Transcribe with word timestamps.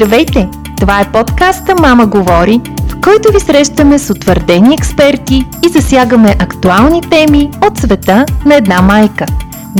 Здравейте! 0.00 0.48
Това 0.80 1.00
е 1.00 1.12
подкаста 1.12 1.74
Мама 1.80 2.06
говори, 2.06 2.60
в 2.88 3.00
който 3.00 3.32
ви 3.32 3.40
срещаме 3.40 3.98
с 3.98 4.10
утвърдени 4.10 4.74
експерти 4.74 5.46
и 5.66 5.68
засягаме 5.68 6.36
актуални 6.38 7.00
теми 7.00 7.50
от 7.66 7.78
света 7.78 8.24
на 8.46 8.54
една 8.54 8.82
майка. 8.82 9.26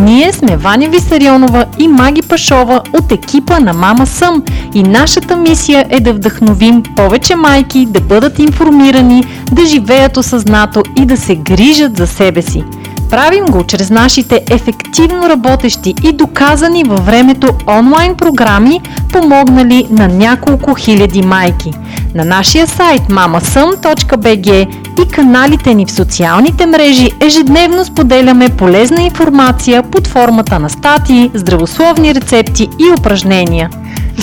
Ние 0.01 0.33
сме 0.33 0.56
Ваня 0.56 0.88
Висарионова 0.88 1.67
и 1.79 1.88
Маги 1.88 2.22
Пашова 2.22 2.83
от 2.93 3.12
екипа 3.12 3.61
на 3.61 3.72
Мама 3.72 4.06
Съм 4.06 4.43
и 4.75 4.82
нашата 4.82 5.36
мисия 5.36 5.86
е 5.91 6.00
да 6.00 6.12
вдъхновим 6.12 6.82
повече 6.96 7.37
майки 7.37 7.87
да 7.87 8.00
бъдат 8.00 8.39
информирани, 8.39 9.25
да 9.52 9.66
живеят 9.66 10.16
осъзнато 10.16 10.82
и 10.96 11.07
да 11.07 11.16
се 11.16 11.37
грижат 11.37 11.96
за 11.96 12.07
себе 12.07 12.43
си– 12.43 12.64
Правим 13.11 13.45
го 13.45 13.64
чрез 13.64 13.90
нашите 13.90 14.40
ефективно 14.50 15.29
работещи 15.29 15.95
и 16.04 16.12
доказани 16.12 16.84
във 16.84 17.06
времето 17.06 17.48
онлайн 17.66 18.14
програми, 18.14 18.80
помогнали 19.12 19.86
на 19.90 20.08
няколко 20.08 20.75
хиляди 20.75 21.22
майки. 21.22 21.72
На 22.14 22.25
нашия 22.25 22.66
сайт 22.66 23.02
mamasum.bg 23.02 24.68
и 25.04 25.08
каналите 25.08 25.75
ни 25.75 25.86
в 25.86 25.90
социалните 25.90 26.66
мрежи 26.66 27.11
ежедневно 27.21 27.85
споделяме 27.85 28.49
полезна 28.49 29.02
информация 29.02 29.82
под 29.82 30.07
формата 30.07 30.58
на 30.58 30.71
статии, 30.71 31.30
здравословни 31.35 32.14
рецепти 32.14 32.69
и 32.78 32.91
упражнения. 32.98 33.70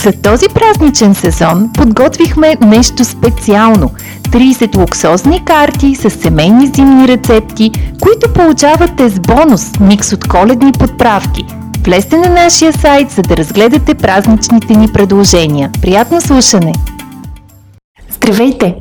За 0.04 0.12
този 0.22 0.46
празничен 0.54 1.14
сезон 1.14 1.70
подготвихме 1.74 2.56
нещо 2.60 3.04
специално– 3.04 3.90
30 4.22 4.76
луксозни 4.76 5.44
карти 5.44 5.94
с 5.94 6.10
семейни 6.10 6.66
зимни 6.66 7.08
рецепти, 7.08 7.70
които 8.02 8.32
получавате 8.32 9.08
с 9.08 9.20
бонус 9.20 9.80
микс 9.80 10.12
от 10.12 10.28
коледни 10.28 10.72
подправки. 10.72 11.44
Влезте 11.84 12.16
на 12.16 12.28
нашия 12.28 12.72
сайт, 12.72 13.10
за 13.10 13.22
да 13.22 13.36
разгледате 13.36 13.94
празничните 13.94 14.74
ни 14.76 14.88
предложения. 14.92 15.70
Приятно 15.82 16.20
слушане! 16.20 16.72
Здравейте! 18.10 18.76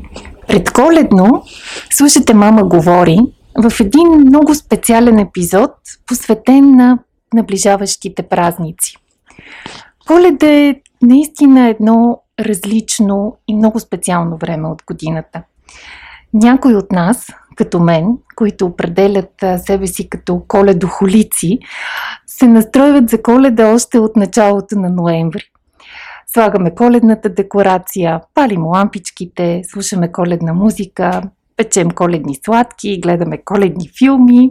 Предколедно 0.48 1.44
слушате 1.90 2.34
Мама 2.34 2.64
говори 2.64 3.18
в 3.58 3.80
един 3.80 4.08
много 4.10 4.56
специален 4.56 5.20
епизод, 5.20 5.72
посветен 6.06 6.76
на 6.76 7.00
наближаващите 7.34 8.24
празници. 8.24 8.98
Коледа 10.08 10.48
е 10.48 10.76
наистина 11.02 11.68
едно 11.68 12.22
различно 12.40 13.38
и 13.48 13.56
много 13.56 13.80
специално 13.80 14.38
време 14.38 14.68
от 14.68 14.84
годината. 14.88 15.44
Някои 16.34 16.76
от 16.76 16.92
нас, 16.92 17.28
като 17.56 17.80
мен, 17.80 18.18
които 18.36 18.66
определят 18.66 19.44
себе 19.58 19.88
си 19.88 20.10
като 20.10 20.44
коледохолици, 20.48 21.60
се 22.28 22.48
настройват 22.48 23.10
за 23.10 23.22
коледа 23.22 23.74
още 23.74 24.00
от 24.00 24.16
началото 24.16 24.80
на 24.80 24.90
ноември. 24.90 25.44
Слагаме 26.34 26.76
коледната 26.76 27.30
декорация, 27.30 28.22
палим 28.34 28.66
лампичките, 28.66 29.62
слушаме 29.64 30.12
коледна 30.12 30.54
музика, 30.54 31.22
печем 31.58 31.92
коледни 31.92 32.36
сладки, 32.46 33.00
гледаме 33.02 33.38
коледни 33.46 33.90
филми. 34.00 34.50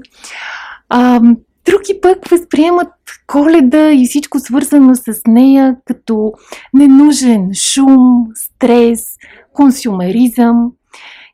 Други 1.66 2.00
пък 2.02 2.28
възприемат 2.28 2.88
коледа 3.26 3.90
и 3.92 4.06
всичко 4.06 4.38
свързано 4.38 4.94
с 4.94 5.20
нея 5.28 5.76
като 5.84 6.32
ненужен 6.74 7.54
шум, 7.54 8.26
стрес, 8.34 9.16
консюмеризъм. 9.52 10.72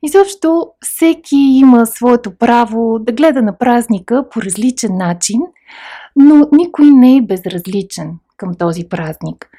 Изобщо 0.02 0.66
всеки 0.80 1.36
има 1.36 1.86
своето 1.86 2.30
право 2.38 2.98
да 2.98 3.12
гледа 3.12 3.42
на 3.42 3.58
празника 3.58 4.28
по 4.30 4.42
различен 4.42 4.96
начин, 4.96 5.40
но 6.16 6.48
никой 6.52 6.86
не 6.86 7.16
е 7.16 7.22
безразличен 7.22 8.10
към 8.36 8.54
този 8.54 8.88
празник. 8.88 9.50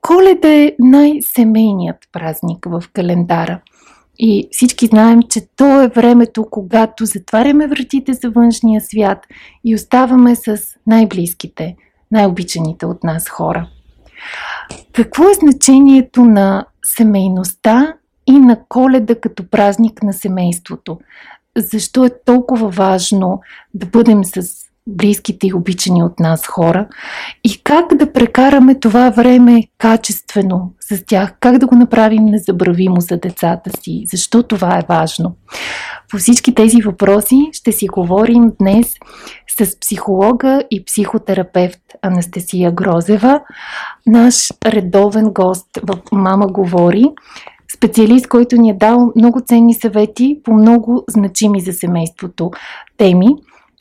Коледа 0.00 0.48
е 0.48 0.72
най-семейният 0.78 1.96
празник 2.12 2.66
в 2.66 2.84
календара– 2.92 3.60
и 4.24 4.48
всички 4.52 4.86
знаем, 4.86 5.22
че 5.22 5.40
то 5.56 5.82
е 5.82 5.88
времето, 5.88 6.46
когато 6.50 7.06
затваряме 7.06 7.66
вратите 7.66 8.12
за 8.12 8.30
външния 8.30 8.80
свят 8.80 9.26
и 9.64 9.74
оставаме 9.74 10.36
с 10.36 10.58
най-близките, 10.86 11.76
най-обичаните 12.10 12.86
от 12.86 13.04
нас 13.04 13.28
хора. 13.28 13.68
Какво 14.92 15.24
е 15.24 15.34
значението 15.34 16.24
на 16.24 16.66
семейността 16.84 17.94
и 18.26 18.38
на 18.38 18.58
коледа 18.68 19.20
като 19.20 19.50
празник 19.50 20.02
на 20.02 20.12
семейството? 20.12 20.98
Защо 21.56 22.04
е 22.04 22.10
толкова 22.24 22.68
важно 22.68 23.40
да 23.74 23.86
бъдем 23.86 24.24
с 24.24 24.52
близките 24.86 25.46
и 25.46 25.54
обичани 25.54 26.02
от 26.02 26.20
нас 26.20 26.46
хора 26.46 26.88
и 27.44 27.62
как 27.64 27.94
да 27.94 28.12
прекараме 28.12 28.74
това 28.74 29.10
време 29.10 29.62
качествено 29.78 30.72
с 30.80 31.04
тях, 31.06 31.34
как 31.40 31.58
да 31.58 31.66
го 31.66 31.74
направим 31.74 32.24
незабравимо 32.24 33.00
за 33.00 33.16
децата 33.16 33.70
си, 33.82 34.02
защо 34.06 34.42
това 34.42 34.78
е 34.78 34.86
важно. 34.88 35.36
По 36.10 36.16
всички 36.18 36.54
тези 36.54 36.82
въпроси 36.82 37.48
ще 37.52 37.72
си 37.72 37.88
говорим 37.88 38.52
днес 38.60 38.92
с 39.58 39.80
психолога 39.80 40.62
и 40.70 40.84
психотерапевт 40.84 41.80
Анастасия 42.02 42.72
Грозева, 42.72 43.40
наш 44.06 44.52
редовен 44.66 45.32
гост 45.32 45.66
в 45.82 45.98
Мама 46.12 46.46
говори, 46.46 47.04
специалист, 47.74 48.28
който 48.28 48.56
ни 48.56 48.70
е 48.70 48.74
дал 48.74 49.12
много 49.16 49.40
ценни 49.40 49.74
съвети 49.74 50.40
по 50.44 50.52
много 50.52 51.04
значими 51.08 51.60
за 51.60 51.72
семейството 51.72 52.50
теми. 52.96 53.28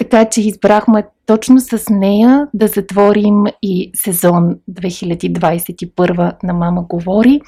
Така 0.01 0.25
че 0.25 0.41
избрахме 0.41 1.03
точно 1.25 1.59
с 1.59 1.83
нея 1.89 2.47
да 2.53 2.67
затворим 2.67 3.43
и 3.61 3.91
сезон 3.95 4.55
2021 4.71 6.43
на 6.43 6.53
Мама 6.53 6.83
говори 6.83 7.41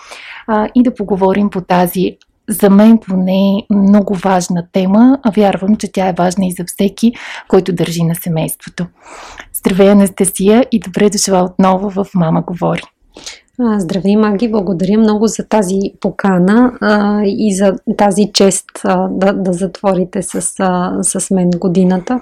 а, 0.47 0.69
и 0.75 0.83
да 0.83 0.93
поговорим 0.93 1.49
по 1.49 1.61
тази 1.61 2.17
за 2.49 2.69
мен 2.69 2.97
поне 2.97 3.63
много 3.69 4.13
важна 4.15 4.67
тема, 4.71 5.19
а 5.23 5.31
вярвам, 5.31 5.75
че 5.75 5.91
тя 5.91 6.07
е 6.07 6.13
важна 6.17 6.45
и 6.45 6.51
за 6.51 6.63
всеки, 6.67 7.13
който 7.47 7.73
държи 7.73 8.03
на 8.03 8.15
семейството. 8.15 8.85
Здравей, 9.53 9.89
Анастасия, 9.89 10.65
и 10.71 10.79
добре 10.79 11.09
дошла 11.09 11.43
отново 11.43 11.89
в 11.89 12.05
Мама 12.15 12.41
говори. 12.41 12.83
Здравей, 13.59 14.15
Маги! 14.15 14.51
Благодаря 14.51 14.97
много 14.97 15.27
за 15.27 15.47
тази 15.47 15.79
покана 15.99 16.73
а, 16.81 17.21
и 17.25 17.55
за 17.55 17.73
тази 17.97 18.31
чест 18.33 18.65
а, 18.83 19.07
да, 19.11 19.33
да 19.33 19.53
затворите 19.53 20.21
с, 20.21 20.53
а, 20.59 20.97
с 21.03 21.31
мен 21.31 21.49
годината. 21.49 22.19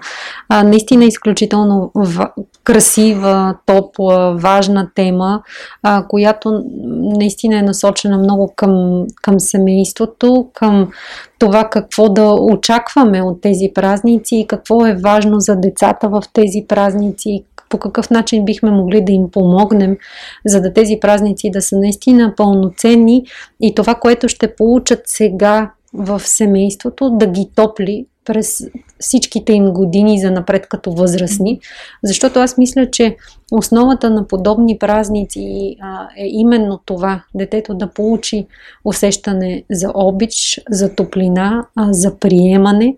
А, 0.49 0.63
наистина 0.63 1.05
изключително 1.05 1.91
в, 1.95 2.29
красива, 2.63 3.55
топла, 3.65 4.35
важна 4.37 4.89
тема, 4.95 5.41
а, 5.83 6.07
която 6.07 6.63
наистина 6.87 7.57
е 7.57 7.61
насочена 7.61 8.17
много 8.17 8.53
към, 8.55 9.05
към 9.21 9.39
семейството, 9.39 10.47
към 10.53 10.91
това 11.39 11.69
какво 11.69 12.09
да 12.09 12.33
очакваме 12.33 13.21
от 13.21 13.41
тези 13.41 13.71
празници 13.75 14.35
и 14.35 14.47
какво 14.47 14.85
е 14.85 14.99
важно 15.03 15.39
за 15.39 15.55
децата 15.55 16.09
в 16.09 16.23
тези 16.33 16.65
празници, 16.67 17.43
по 17.71 17.77
какъв 17.77 18.09
начин 18.09 18.45
бихме 18.45 18.71
могли 18.71 19.01
да 19.05 19.11
им 19.11 19.31
помогнем, 19.31 19.97
за 20.45 20.61
да 20.61 20.73
тези 20.73 20.97
празници 21.01 21.51
да 21.51 21.61
са 21.61 21.77
наистина 21.77 22.33
пълноценни 22.37 23.25
и 23.61 23.75
това, 23.75 23.95
което 23.95 24.29
ще 24.29 24.55
получат 24.55 25.01
сега 25.05 25.71
в 25.93 26.19
семейството, 26.19 27.09
да 27.09 27.27
ги 27.27 27.49
топли 27.55 28.05
през 28.25 28.67
всичките 28.99 29.53
им 29.53 29.65
години 29.65 30.19
за 30.19 30.31
напред 30.31 30.67
като 30.69 30.91
възрастни, 30.91 31.59
защото 32.03 32.39
аз 32.39 32.57
мисля, 32.57 32.91
че 32.91 33.15
основата 33.51 34.09
на 34.09 34.27
подобни 34.27 34.77
празници 34.77 35.75
е 36.17 36.27
именно 36.27 36.79
това 36.85 37.23
детето 37.35 37.73
да 37.73 37.87
получи 37.87 38.47
усещане 38.85 39.63
за 39.71 39.91
обич, 39.95 40.61
за 40.69 40.95
топлина, 40.95 41.65
за 41.77 42.19
приемане 42.19 42.95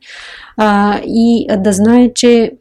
и 1.06 1.48
да 1.58 1.74
знае, 1.74 2.14
че 2.16 2.52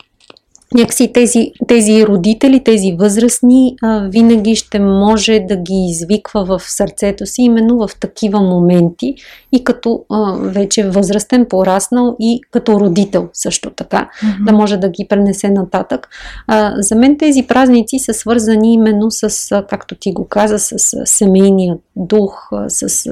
някакси 0.74 1.12
тези, 1.12 1.52
тези 1.68 2.06
родители, 2.06 2.64
тези 2.64 2.92
възрастни, 2.98 3.74
а, 3.82 4.08
винаги 4.12 4.56
ще 4.56 4.78
може 4.78 5.40
да 5.48 5.56
ги 5.56 5.86
извиква 5.90 6.44
в 6.44 6.60
сърцето 6.62 7.26
си 7.26 7.42
именно 7.42 7.78
в 7.78 7.90
такива 8.00 8.40
моменти 8.40 9.14
и 9.52 9.64
като 9.64 10.04
а, 10.10 10.32
вече 10.32 10.90
възрастен, 10.90 11.46
пораснал 11.48 12.16
и 12.20 12.40
като 12.50 12.80
родител 12.80 13.28
също 13.32 13.70
така, 13.70 14.10
mm-hmm. 14.22 14.44
да 14.44 14.52
може 14.52 14.76
да 14.76 14.88
ги 14.88 15.06
пренесе 15.08 15.50
нататък. 15.50 16.08
А, 16.46 16.74
за 16.82 16.94
мен 16.94 17.18
тези 17.18 17.46
празници 17.46 17.98
са 17.98 18.14
свързани 18.14 18.74
именно 18.74 19.10
с, 19.10 19.52
а, 19.52 19.66
както 19.66 19.94
ти 19.94 20.12
го 20.12 20.28
каза, 20.28 20.58
с 20.58 20.72
а, 20.72 21.06
семейния 21.06 21.76
дух, 21.96 22.48
а, 22.52 22.70
с 22.70 23.06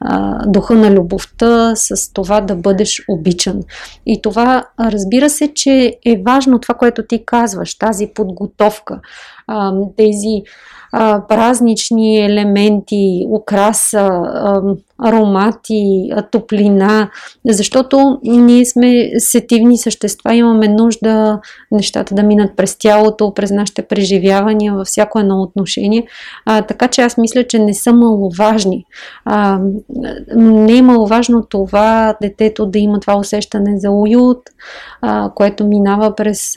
а, 0.00 0.46
духа 0.46 0.74
на 0.74 0.90
любовта, 0.90 1.72
с 1.76 2.12
това 2.12 2.40
да 2.40 2.56
бъдеш 2.56 3.04
обичан. 3.08 3.60
И 4.06 4.22
това, 4.22 4.64
разбира 4.80 5.30
се, 5.30 5.54
че 5.54 5.96
е 6.06 6.22
важно 6.26 6.58
това 6.58 6.74
което 6.74 7.02
ти 7.06 7.22
казваш, 7.26 7.78
тази 7.78 8.06
подготовка, 8.14 9.00
тези 9.96 10.42
а, 10.46 10.71
празнични 11.28 12.24
елементи, 12.24 13.26
украса, 13.30 14.10
аромати, 14.98 16.10
топлина, 16.30 17.10
защото 17.48 18.20
ние 18.22 18.64
сме 18.64 19.10
сетивни 19.18 19.78
същества, 19.78 20.34
имаме 20.34 20.68
нужда 20.68 21.40
нещата 21.70 22.14
да 22.14 22.22
минат 22.22 22.56
през 22.56 22.78
тялото, 22.78 23.34
през 23.34 23.50
нашите 23.50 23.82
преживявания 23.82 24.74
във 24.74 24.86
всяко 24.86 25.18
едно 25.18 25.42
отношение. 25.42 26.06
А, 26.46 26.62
така 26.62 26.88
че 26.88 27.02
аз 27.02 27.18
мисля, 27.18 27.44
че 27.44 27.58
не 27.58 27.74
са 27.74 27.92
маловажни. 27.92 28.84
А, 29.24 29.60
не 30.36 30.76
е 30.76 30.82
маловажно 30.82 31.46
това 31.48 32.16
детето 32.22 32.66
да 32.66 32.78
има 32.78 33.00
това 33.00 33.18
усещане 33.18 33.78
за 33.78 33.90
уют, 33.90 34.40
а, 35.00 35.30
което 35.34 35.66
минава 35.66 36.14
през 36.14 36.56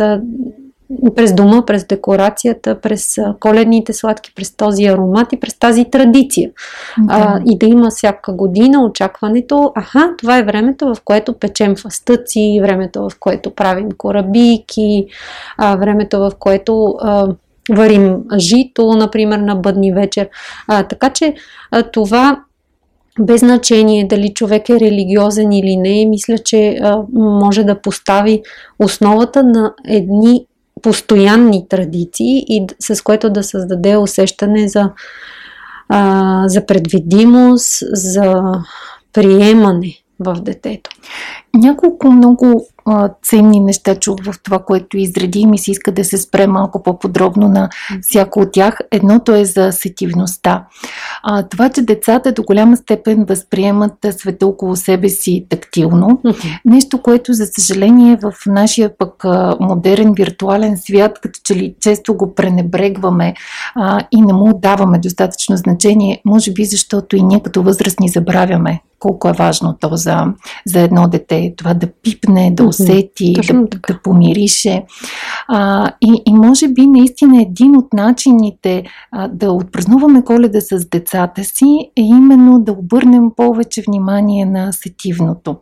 през 1.15 1.33
дома, 1.33 1.65
през 1.65 1.87
декорацията, 1.87 2.81
през 2.81 3.17
коледните 3.39 3.93
сладки, 3.93 4.33
през 4.35 4.55
този 4.55 4.85
аромат 4.85 5.33
и 5.33 5.39
през 5.39 5.59
тази 5.59 5.85
традиция. 5.85 6.51
Да. 6.97 7.13
А, 7.13 7.41
и 7.45 7.57
да 7.57 7.65
има 7.65 7.89
всяка 7.89 8.33
година 8.33 8.85
очакването, 8.85 9.71
аха, 9.75 10.13
това 10.17 10.37
е 10.37 10.43
времето, 10.43 10.93
в 10.93 11.01
което 11.05 11.33
печем 11.33 11.75
фастъци, 11.75 12.59
времето, 12.61 13.09
в 13.09 13.19
което 13.19 13.51
правим 13.51 13.89
корабийки, 13.91 15.05
а, 15.57 15.75
времето, 15.75 16.19
в 16.19 16.31
което 16.39 16.95
а, 16.99 17.27
варим 17.71 18.17
жито, 18.37 18.93
например, 18.93 19.39
на 19.39 19.55
бъдни 19.55 19.93
вечер. 19.93 20.29
А, 20.67 20.83
така 20.83 21.09
че 21.09 21.33
а, 21.71 21.83
това 21.83 22.39
без 23.19 23.39
значение 23.39 24.07
дали 24.07 24.33
човек 24.33 24.69
е 24.69 24.79
религиозен 24.79 25.51
или 25.51 25.77
не, 25.77 26.05
мисля, 26.05 26.37
че 26.37 26.79
а, 26.81 27.01
може 27.13 27.63
да 27.63 27.81
постави 27.81 28.41
основата 28.79 29.43
на 29.43 29.73
едни 29.87 30.45
постоянни 30.81 31.67
традиции 31.67 32.45
и 32.47 32.67
с 32.79 33.01
което 33.03 33.29
да 33.29 33.43
създаде 33.43 33.97
усещане 33.97 34.67
за, 34.67 34.91
а, 35.89 36.43
за 36.47 36.65
предвидимост, 36.65 37.83
за 37.93 38.53
приемане 39.13 39.93
в 40.19 40.33
детето. 40.33 40.89
Няколко 41.55 42.11
много 42.11 42.67
а, 42.85 43.09
ценни 43.23 43.59
неща 43.59 43.95
чух 43.95 44.15
в 44.23 44.33
това, 44.43 44.59
което 44.59 44.97
изреди 44.97 45.39
и 45.39 45.45
ми 45.45 45.57
се 45.57 45.71
иска 45.71 45.91
да 45.91 46.03
се 46.03 46.17
спре 46.17 46.47
малко 46.47 46.83
по-подробно 46.83 47.47
на 47.47 47.69
всяко 48.01 48.39
от 48.39 48.51
тях. 48.51 48.77
Едното 48.91 49.35
е 49.35 49.45
за 49.45 49.71
сетивността. 49.71 50.65
А, 51.23 51.43
това, 51.43 51.69
че 51.69 51.81
децата 51.81 52.31
до 52.31 52.43
голяма 52.43 52.77
степен 52.77 53.25
възприемат 53.29 53.93
света 54.11 54.47
около 54.47 54.75
себе 54.75 55.09
си 55.09 55.45
тактилно. 55.49 56.21
Нещо, 56.65 57.01
което 57.01 57.33
за 57.33 57.45
съжаление 57.45 58.17
в 58.21 58.33
нашия 58.47 58.97
пък 58.97 59.25
а, 59.25 59.57
модерен 59.59 60.13
виртуален 60.13 60.77
свят, 60.77 61.19
като 61.21 61.39
че 61.43 61.55
ли 61.55 61.75
често 61.79 62.17
го 62.17 62.35
пренебрегваме 62.35 63.33
а, 63.75 64.07
и 64.11 64.21
не 64.21 64.33
му 64.33 64.59
даваме 64.59 64.99
достатъчно 64.99 65.57
значение, 65.57 66.21
може 66.25 66.51
би 66.51 66.65
защото 66.65 67.15
и 67.15 67.23
ние 67.23 67.39
като 67.39 67.63
възрастни 67.63 68.09
забравяме 68.09 68.81
колко 68.99 69.29
е 69.29 69.33
важно 69.33 69.77
то 69.79 69.89
за, 69.95 70.25
за 70.65 70.79
едно 70.79 71.07
дете. 71.07 71.44
Това 71.57 71.73
да 71.73 71.87
пипне, 72.03 72.51
да 72.51 72.63
усети, 72.63 73.33
да, 73.33 73.67
да 73.87 73.99
помирише. 74.03 74.85
А, 75.47 75.91
и, 76.01 76.21
и 76.25 76.33
може 76.33 76.67
би 76.67 76.87
наистина 76.87 77.41
един 77.41 77.77
от 77.77 77.93
начините 77.93 78.83
а, 79.11 79.27
да 79.27 79.51
отпразнуваме 79.51 80.23
коледа 80.23 80.61
с 80.61 80.89
децата 80.89 81.43
си 81.43 81.91
е 81.97 82.01
именно 82.01 82.59
да 82.59 82.71
обърнем 82.71 83.31
повече 83.35 83.83
внимание 83.87 84.45
на 84.45 84.73
сетивното. 84.73 85.55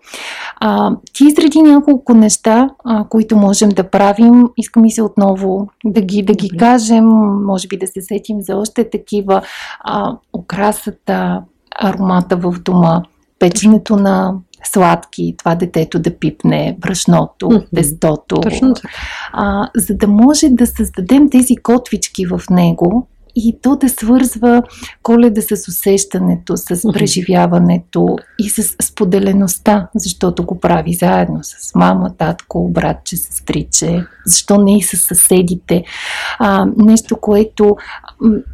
А, 0.60 0.92
ти 1.14 1.26
изреди 1.26 1.62
няколко 1.62 2.14
неща, 2.14 2.70
а, 2.86 3.06
които 3.10 3.38
можем 3.38 3.70
да 3.70 3.90
правим. 3.90 4.44
Искам 4.58 4.86
и 4.86 4.92
се 4.92 5.02
отново 5.02 5.68
да 5.86 6.02
ги, 6.02 6.24
да 6.24 6.34
ги 6.34 6.50
кажем, 6.50 7.06
може 7.46 7.68
би 7.68 7.78
да 7.78 7.88
се 7.88 8.02
сетим 8.02 8.42
за 8.42 8.56
още 8.56 8.90
такива 8.90 9.42
а, 9.80 10.18
украсата, 10.34 11.42
аромата 11.76 12.36
в 12.38 12.56
дома, 12.60 13.02
печенето 13.40 13.96
на 13.96 14.34
сладки, 14.68 15.36
това 15.38 15.56
детето 15.56 16.00
да 16.00 16.18
пипне 16.20 16.78
брашното, 16.80 17.46
mm-hmm. 17.46 17.76
тестото. 17.76 18.36
Точно 18.36 18.74
така. 18.74 18.90
А, 19.34 19.70
за 19.76 19.96
да 19.96 20.08
може 20.08 20.50
да 20.50 20.68
създадем 20.68 21.30
тези 21.30 21.56
котвички 21.56 22.26
в 22.26 22.42
него, 22.50 23.08
и 23.36 23.58
то 23.62 23.76
да 23.76 23.90
свързва 23.90 24.64
коледа 25.04 25.42
с 25.42 25.68
усещането, 25.68 26.58
с 26.58 26.94
преживяването 26.94 28.18
и 28.40 28.50
с 28.50 28.76
споделеността, 28.82 29.88
защото 29.96 30.46
го 30.46 30.60
прави 30.60 30.94
заедно 30.94 31.40
с 31.44 31.76
мама, 31.76 32.12
татко, 32.18 32.70
братче, 32.70 33.18
сестриче, 33.18 34.06
защо 34.26 34.58
не 34.58 34.78
и 34.78 34.82
с 34.82 34.98
съседите. 34.98 35.84
А, 36.40 36.66
нещо, 36.78 37.18
което 37.18 37.76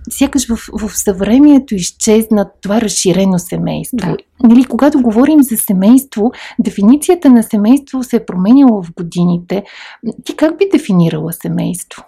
сякаш 0.10 0.48
в, 0.48 0.58
в 0.74 0.98
съвремието 0.98 1.76
изчезна 1.76 2.50
това 2.62 2.82
разширено 2.82 3.40
семейство. 3.40 3.98
Да. 3.98 4.18
Нали, 4.44 4.64
когато 4.64 5.02
говорим 5.02 5.44
за 5.44 5.58
семейство, 5.58 6.32
дефиницията 6.60 7.30
на 7.30 7.44
семейство 7.44 8.04
се 8.04 8.16
е 8.16 8.26
променяла 8.26 8.84
в 8.84 8.94
годините. 8.98 9.64
Ти 10.24 10.36
как 10.36 10.58
би 10.58 10.66
дефинирала 10.72 11.34
семейство? 11.34 12.04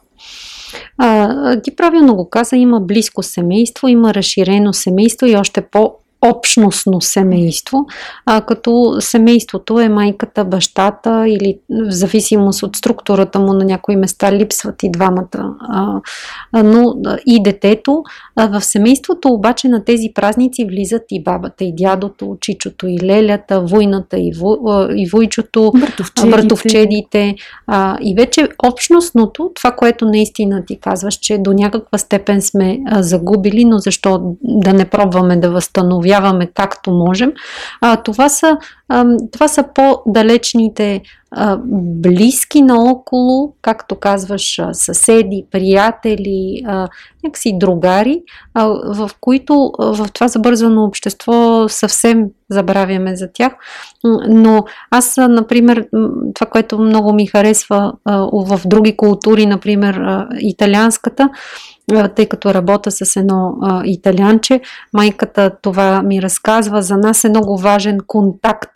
А, 0.98 1.62
ти 1.62 1.76
правилно 1.76 2.16
го 2.16 2.30
каза, 2.30 2.56
има 2.56 2.80
близко 2.80 3.24
семейство, 3.24 3.88
има 3.88 4.14
разширено 4.14 4.74
семейство 4.74 5.28
и 5.28 5.36
още 5.36 5.62
по 5.62 5.94
общностно 6.22 7.02
семейство, 7.02 7.86
а, 8.26 8.42
като 8.42 8.96
семейството 9.00 9.80
е 9.80 9.90
майката, 9.90 10.46
бащата 10.46 11.26
или 11.28 11.58
в 11.70 11.92
зависимост 11.92 12.64
от 12.64 12.76
структурата 12.76 13.40
му 13.40 13.54
на 13.54 13.66
някои 13.66 13.96
места 13.96 14.32
липсват 14.32 14.84
и 14.84 14.92
двамата, 14.92 15.56
а, 15.60 16.02
но 16.64 16.96
и 17.26 17.44
детето. 17.44 18.04
А, 18.36 18.60
в 18.60 18.66
семейството 18.66 19.28
обаче 19.28 19.68
на 19.68 19.84
тези 19.84 20.12
празници 20.16 20.66
влизат 20.66 21.04
и 21.12 21.24
бабата, 21.24 21.64
и 21.64 21.76
дядото, 21.76 22.38
чичото, 22.42 22.88
и 22.88 23.00
лелята, 23.04 23.62
войната, 23.62 24.18
и, 24.20 24.32
во, 24.40 24.58
и 24.96 25.10
войчото, 25.10 25.72
братовчедите, 25.76 26.30
братовчедите 26.30 27.36
а, 27.68 27.98
и 28.02 28.16
вече 28.16 28.48
общностното, 28.66 29.52
това, 29.56 29.72
което 29.72 30.06
наистина 30.06 30.66
ти 30.66 30.80
казваш, 30.80 31.16
че 31.16 31.38
до 31.38 31.54
някаква 31.54 31.98
степен 31.98 32.42
сме 32.42 32.80
а, 32.86 33.04
загубили, 33.04 33.66
но 33.66 33.78
защо 33.78 34.36
да 34.44 34.74
не 34.74 34.86
пробваме 34.86 35.38
да 35.38 35.52
възстановим 35.52 36.11
възстановяваме 36.12 36.50
както 36.54 36.92
можем. 36.92 37.34
А, 37.82 37.98
това, 37.98 38.30
са, 38.30 38.58
това 39.32 39.48
са 39.48 39.64
по-далечните 39.76 41.02
близки 41.96 42.62
наоколо, 42.62 43.54
както 43.62 43.96
казваш, 43.96 44.62
съседи, 44.72 45.46
приятели, 45.52 46.62
някакси 47.24 47.58
другари, 47.60 48.22
в 48.86 49.10
които 49.22 49.72
в 49.80 50.10
това 50.14 50.28
забързано 50.28 50.84
общество 50.84 51.66
съвсем 51.70 52.26
забравяме 52.50 53.16
за 53.16 53.28
тях. 53.34 53.54
Но 54.30 54.64
аз, 54.90 55.18
например, 55.18 55.88
това, 56.34 56.48
което 56.52 56.80
много 56.80 57.14
ми 57.14 57.26
харесва 57.26 57.94
в 58.34 58.62
други 58.66 58.98
култури, 58.98 59.46
например, 59.46 60.26
италианската, 60.40 61.30
тъй 62.16 62.26
като 62.26 62.54
работя 62.54 62.92
с 62.92 63.16
едно 63.16 63.54
а, 63.62 63.82
италянче. 63.86 64.62
Майката 64.94 65.52
това 65.62 66.02
ми 66.02 66.22
разказва. 66.22 66.82
За 66.82 66.98
нас 66.98 67.24
е 67.24 67.30
много 67.30 67.58
важен 67.58 67.98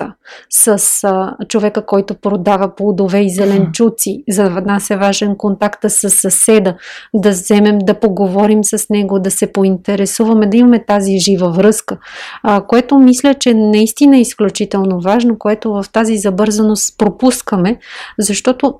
контакта 0.05 0.15
с 0.49 1.03
а, 1.03 1.35
човека, 1.47 1.85
който 1.85 2.15
продава 2.15 2.75
плодове 2.75 3.19
и 3.21 3.29
зеленчуци. 3.29 4.23
За 4.29 4.49
нас 4.49 4.89
е 4.89 4.97
важен 4.97 5.35
контакта 5.35 5.89
с 5.89 6.09
съседа, 6.09 6.75
да 7.13 7.29
вземем, 7.29 7.79
да 7.79 7.99
поговорим 7.99 8.63
с 8.63 8.89
него, 8.89 9.19
да 9.19 9.31
се 9.31 9.51
поинтересуваме, 9.51 10.47
да 10.47 10.57
имаме 10.57 10.85
тази 10.85 11.19
жива 11.19 11.49
връзка, 11.49 11.97
а, 12.43 12.61
което 12.61 12.99
мисля, 12.99 13.33
че 13.33 13.53
наистина 13.53 14.17
е 14.17 14.21
изключително 14.21 15.01
важно, 15.01 15.39
което 15.39 15.73
в 15.73 15.85
тази 15.91 16.17
забързаност 16.17 16.97
пропускаме, 16.97 17.79
защото 18.19 18.79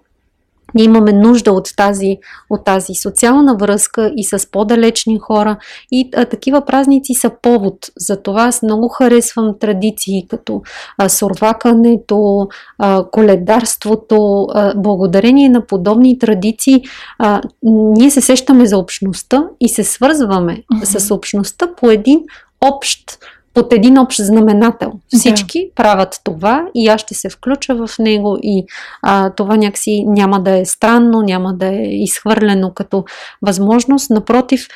ние 0.75 0.85
имаме 0.85 1.13
нужда 1.13 1.51
от 1.51 1.69
тази, 1.77 2.17
от 2.49 2.65
тази 2.65 2.93
социална 3.01 3.55
връзка 3.55 4.11
и 4.17 4.23
с 4.23 4.51
по-далечни 4.51 5.19
хора. 5.19 5.57
И 5.91 6.09
а, 6.15 6.25
такива 6.25 6.65
празници 6.65 7.13
са 7.13 7.31
повод. 7.41 7.75
За 7.99 8.23
това 8.23 8.43
аз 8.43 8.61
много 8.61 8.87
харесвам 8.87 9.55
традиции 9.59 10.27
като 10.29 10.61
а, 10.97 11.09
сурвакането, 11.09 12.47
а, 12.77 13.03
коледарството. 13.11 14.47
А, 14.53 14.73
благодарение 14.75 15.49
на 15.49 15.65
подобни 15.65 16.19
традиции 16.19 16.83
а, 17.19 17.41
ние 17.63 18.11
се 18.11 18.21
сещаме 18.21 18.65
за 18.65 18.77
общността 18.77 19.43
и 19.59 19.69
се 19.69 19.83
свързваме 19.83 20.53
mm-hmm. 20.53 20.97
с 20.97 21.13
общността 21.13 21.67
по 21.75 21.89
един 21.89 22.19
общ 22.61 23.19
под 23.55 23.73
един 23.73 23.97
общ 23.97 24.19
знаменател. 24.23 24.91
Всички 25.15 25.59
да. 25.59 25.83
правят 25.83 26.21
това 26.23 26.65
и 26.75 26.87
аз 26.87 27.01
ще 27.01 27.13
се 27.13 27.29
включа 27.29 27.75
в 27.75 27.89
него 27.99 28.37
и 28.43 28.65
а, 29.01 29.29
това 29.29 29.57
някакси 29.57 30.03
няма 30.07 30.39
да 30.39 30.57
е 30.57 30.65
странно, 30.65 31.21
няма 31.21 31.53
да 31.53 31.65
е 31.65 31.81
изхвърлено 31.81 32.71
като 32.73 33.05
възможност. 33.41 34.09
Напротив, 34.09 34.67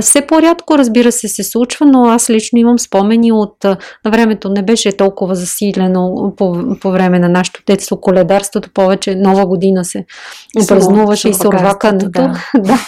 все 0.00 0.26
по-рядко, 0.26 0.78
разбира 0.78 1.12
се, 1.12 1.28
се 1.28 1.44
случва, 1.44 1.86
но 1.86 2.04
аз 2.04 2.30
лично 2.30 2.58
имам 2.58 2.78
спомени 2.78 3.32
от 3.32 3.64
на 4.04 4.10
времето 4.10 4.48
не 4.48 4.62
беше 4.62 4.96
толкова 4.96 5.34
засилено 5.34 6.32
по, 6.36 6.76
по 6.80 6.90
време 6.90 7.18
на 7.18 7.28
нашето 7.28 7.62
детство, 7.66 8.00
коледарството, 8.00 8.70
повече 8.74 9.14
нова 9.14 9.46
година 9.46 9.84
се 9.84 10.04
празнуваше 10.68 11.28
и 11.28 11.34
сурвакането. 11.34 12.08
Да. 12.08 12.42
да. 12.58 12.78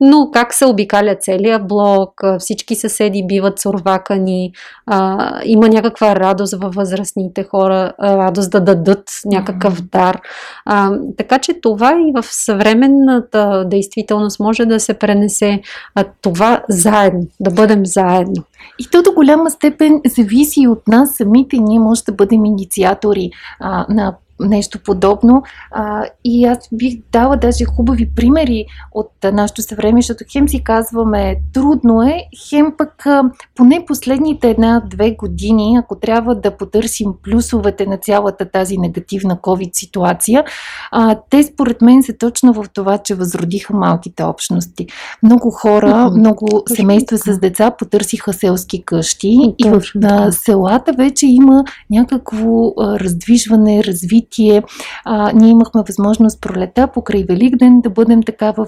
Но 0.00 0.30
как 0.32 0.54
се 0.54 0.66
обикаля 0.66 1.16
целият 1.20 1.68
блок, 1.68 2.20
всички 2.38 2.74
съседи 2.74 3.26
биват 3.26 3.58
сурвакани, 3.58 4.52
а, 4.86 4.97
има 5.44 5.68
някаква 5.68 6.16
радост 6.16 6.54
във 6.54 6.74
възрастните 6.74 7.42
хора, 7.42 7.92
радост 8.02 8.50
да 8.50 8.60
дадат 8.60 9.10
някакъв 9.24 9.82
дар. 9.82 10.20
А, 10.64 10.92
така 11.16 11.38
че 11.38 11.60
това 11.60 11.92
и 11.92 12.12
в 12.22 12.26
съвременната 12.26 13.64
действителност 13.66 14.40
може 14.40 14.66
да 14.66 14.80
се 14.80 14.94
пренесе 14.94 15.60
а, 15.94 16.04
това 16.22 16.62
заедно, 16.68 17.26
да 17.40 17.50
бъдем 17.50 17.86
заедно. 17.86 18.44
И 18.78 18.86
то 18.90 19.02
до 19.02 19.12
голяма 19.12 19.50
степен 19.50 20.00
зависи 20.06 20.68
от 20.68 20.88
нас 20.88 21.16
самите. 21.16 21.56
Ние 21.58 21.78
може 21.78 22.04
да 22.04 22.12
бъдем 22.12 22.44
инициатори 22.44 23.30
а, 23.60 23.86
на 23.88 24.14
нещо 24.40 24.78
подобно. 24.84 25.42
А, 25.70 26.04
и 26.24 26.44
аз 26.44 26.58
бих 26.72 26.98
дала 27.12 27.36
даже 27.36 27.64
хубави 27.64 28.10
примери 28.16 28.66
от 28.92 29.10
нашето 29.32 29.62
съвреме, 29.62 30.02
защото 30.02 30.24
хем 30.32 30.48
си 30.48 30.64
казваме 30.64 31.36
трудно 31.52 32.02
е, 32.02 32.24
хем 32.48 32.72
пък 32.78 33.06
а, 33.06 33.22
поне 33.54 33.84
последните 33.86 34.50
една-две 34.50 35.10
години, 35.10 35.76
ако 35.78 35.98
трябва 35.98 36.34
да 36.34 36.56
потърсим 36.56 37.08
плюсовете 37.22 37.86
на 37.86 37.96
цялата 37.96 38.50
тази 38.50 38.78
негативна 38.78 39.36
COVID 39.36 39.70
ситуация, 39.72 40.44
а, 40.90 41.16
те 41.30 41.42
според 41.42 41.82
мен 41.82 42.02
са 42.02 42.12
точно 42.18 42.52
в 42.52 42.64
това, 42.74 42.98
че 42.98 43.14
възродиха 43.14 43.74
малките 43.74 44.24
общности. 44.24 44.86
Много 45.22 45.50
хора, 45.50 46.10
много 46.16 46.62
семейства 46.66 47.18
с 47.18 47.38
деца 47.38 47.70
потърсиха 47.70 48.32
селски 48.32 48.82
къщи 48.84 49.38
и 49.58 49.68
в 49.68 49.82
на 49.94 50.32
селата 50.32 50.92
вече 50.92 51.26
има 51.26 51.64
някакво 51.90 52.66
а, 52.66 53.00
раздвижване, 53.00 53.84
развитие 53.84 54.27
развитие. 54.28 54.62
А, 55.04 55.32
ние 55.32 55.50
имахме 55.50 55.82
възможност 55.86 56.40
пролета 56.40 56.88
покрай 56.88 57.24
Великден 57.28 57.80
да 57.80 57.90
бъдем 57.90 58.22
така 58.22 58.52
в 58.52 58.66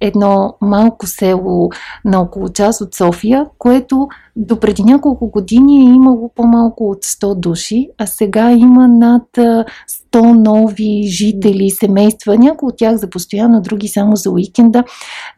едно 0.00 0.56
малко 0.60 1.06
село 1.06 1.70
на 2.04 2.20
около 2.20 2.48
час 2.48 2.80
от 2.80 2.94
София, 2.94 3.46
което 3.58 4.08
до 4.36 4.60
преди 4.60 4.82
няколко 4.82 5.30
години 5.30 5.80
е 5.80 5.94
имало 5.94 6.30
по-малко 6.34 6.90
от 6.90 7.04
100 7.04 7.34
души, 7.34 7.88
а 7.98 8.06
сега 8.06 8.52
има 8.52 8.88
над 8.88 9.22
100 9.32 9.64
нови 10.32 11.06
жители, 11.06 11.70
семейства, 11.70 12.38
някои 12.38 12.68
от 12.68 12.76
тях 12.76 12.96
за 12.96 13.10
постоянно, 13.10 13.60
други 13.60 13.88
само 13.88 14.16
за 14.16 14.30
уикенда. 14.30 14.84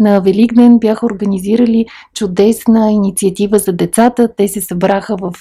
На 0.00 0.20
Великден 0.20 0.78
бяха 0.78 1.06
организирали 1.06 1.86
чудесна 2.14 2.92
инициатива 2.92 3.58
за 3.58 3.72
децата. 3.72 4.28
Те 4.36 4.48
се 4.48 4.60
събраха 4.60 5.16
в 5.16 5.32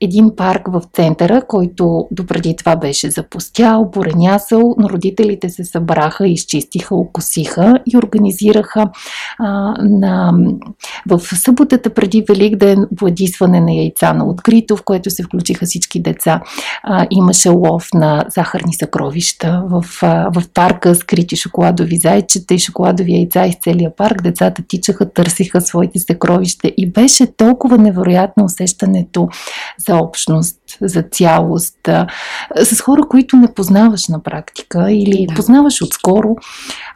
един 0.00 0.36
парк 0.36 0.68
в 0.68 0.82
центъра, 0.92 1.42
който 1.48 2.08
допреди 2.10 2.56
това 2.56 2.76
беше 2.76 3.10
запустял, 3.10 3.84
буренясъл, 3.84 4.74
но 4.78 4.90
родителите 4.90 5.48
се 5.48 5.64
събраха, 5.64 6.28
изчистиха, 6.28 6.94
окосиха 6.94 7.78
и 7.86 7.96
организираха 7.96 8.90
а, 9.38 9.74
на, 9.82 10.32
в 11.06 11.20
съботата 11.20 11.90
преди 11.90 12.24
Великден 12.28 12.61
ден 12.62 12.86
владисване 13.00 13.60
на 13.60 13.72
яйца 13.72 14.12
на 14.12 14.24
открито, 14.24 14.76
в 14.76 14.82
което 14.82 15.10
се 15.10 15.22
включиха 15.22 15.66
всички 15.66 16.02
деца. 16.02 16.40
А, 16.82 17.06
имаше 17.10 17.48
лов 17.48 17.88
на 17.94 18.24
захарни 18.28 18.74
съкровища 18.74 19.62
в, 19.66 19.84
а, 20.02 20.30
в 20.34 20.42
парка, 20.54 20.94
скрити 20.94 21.36
шоколадови 21.36 21.96
зайчета 21.96 22.54
и 22.54 22.58
шоколадови 22.58 23.12
яйца 23.12 23.46
из 23.46 23.56
целия 23.56 23.96
парк. 23.96 24.22
Децата 24.22 24.62
тичаха, 24.68 25.12
търсиха 25.12 25.60
своите 25.60 25.98
съкровища 25.98 26.70
и 26.76 26.90
беше 26.90 27.26
толкова 27.36 27.78
невероятно 27.78 28.44
усещането 28.44 29.28
за 29.78 29.96
общност, 29.96 30.58
за 30.80 31.02
цялост, 31.02 31.88
а, 31.88 32.06
с 32.64 32.80
хора, 32.80 33.02
които 33.08 33.36
не 33.36 33.54
познаваш 33.54 34.08
на 34.08 34.22
практика 34.22 34.92
или 34.92 35.26
да. 35.28 35.34
познаваш 35.34 35.82
отскоро, 35.82 36.36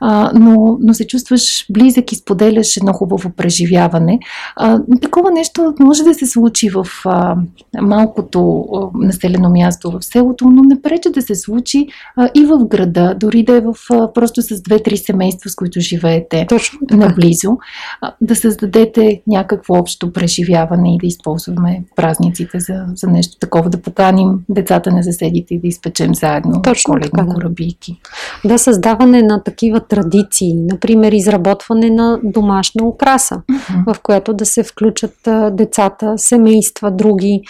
а, 0.00 0.30
но, 0.34 0.78
но 0.80 0.94
се 0.94 1.06
чувстваш 1.06 1.66
близък 1.70 2.12
и 2.12 2.16
споделяш 2.16 2.76
едно 2.76 2.92
хубаво 2.92 3.30
преживяване. 3.30 4.18
А, 4.56 4.80
такова 5.02 5.30
нещо 5.30 5.55
нещо 5.62 5.82
може 5.84 6.04
да 6.04 6.14
се 6.14 6.26
случи 6.26 6.70
в 6.70 6.86
а, 7.04 7.36
малкото 7.80 8.68
а, 8.74 8.98
населено 9.06 9.50
място 9.50 9.90
в 9.90 10.04
селото, 10.04 10.48
но 10.48 10.62
не 10.62 10.82
пречи 10.82 11.10
да 11.10 11.22
се 11.22 11.34
случи 11.34 11.86
а, 12.16 12.28
и 12.34 12.46
в 12.46 12.66
града, 12.66 13.14
дори 13.20 13.44
да 13.44 13.56
е 13.56 13.60
в, 13.60 13.74
а, 13.90 14.12
просто 14.12 14.42
с 14.42 14.62
две-три 14.62 14.96
семейства, 14.96 15.50
с 15.50 15.54
които 15.54 15.80
живеете 15.80 16.46
Точно 16.48 16.78
наблизо, 16.90 17.58
а, 18.00 18.12
да 18.20 18.36
създадете 18.36 19.22
някакво 19.26 19.74
общо 19.74 20.12
преживяване 20.12 20.94
и 20.94 20.98
да 20.98 21.06
използваме 21.06 21.84
празниците 21.96 22.60
за, 22.60 22.84
за 22.94 23.06
нещо 23.06 23.38
такова, 23.38 23.70
да 23.70 23.82
поканим 23.82 24.40
децата 24.48 24.92
на 24.92 25.02
заседите 25.02 25.54
и 25.54 25.60
да 25.60 25.66
изпечем 25.66 26.14
заедно 26.14 26.62
Точно 26.62 26.92
коледни 26.92 27.10
така, 27.10 27.24
да. 27.24 27.34
корабийки. 27.34 28.00
Да, 28.44 28.58
създаване 28.58 29.22
на 29.22 29.42
такива 29.42 29.80
традиции, 29.80 30.54
например 30.54 31.12
изработване 31.12 31.90
на 31.90 32.20
домашна 32.24 32.86
украса, 32.88 33.42
uh-huh. 33.50 33.94
в 33.94 34.00
която 34.00 34.34
да 34.34 34.46
се 34.46 34.62
включат 34.62 35.14
децата, 35.50 36.14
семейства, 36.16 36.90
други, 36.90 37.40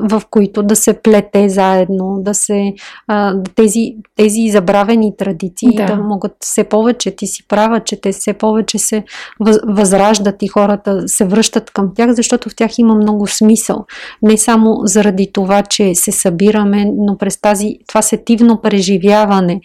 в 0.00 0.22
които 0.30 0.62
да 0.62 0.76
се 0.76 1.02
плете 1.02 1.48
заедно, 1.48 2.16
да 2.20 2.34
се 2.34 2.72
тези, 3.54 3.94
тези 4.16 4.48
забравени 4.50 5.16
традиции 5.16 5.76
да. 5.76 5.86
да 5.86 5.96
могат 5.96 6.32
все 6.40 6.64
повече, 6.64 7.10
ти 7.10 7.26
си 7.26 7.48
права, 7.48 7.80
че 7.80 8.00
те 8.00 8.12
все 8.12 8.32
повече 8.32 8.78
се 8.78 9.04
възраждат 9.68 10.42
и 10.42 10.48
хората 10.48 11.08
се 11.08 11.24
връщат 11.24 11.70
към 11.70 11.90
тях, 11.94 12.12
защото 12.12 12.48
в 12.48 12.56
тях 12.56 12.78
има 12.78 12.94
много 12.94 13.26
смисъл. 13.26 13.84
Не 14.22 14.36
само 14.36 14.80
заради 14.84 15.30
това, 15.32 15.62
че 15.62 15.94
се 15.94 16.12
събираме, 16.12 16.92
но 16.96 17.18
през 17.18 17.40
тази, 17.40 17.78
това 17.88 18.02
сетивно 18.02 18.60
преживяване, 18.60 19.60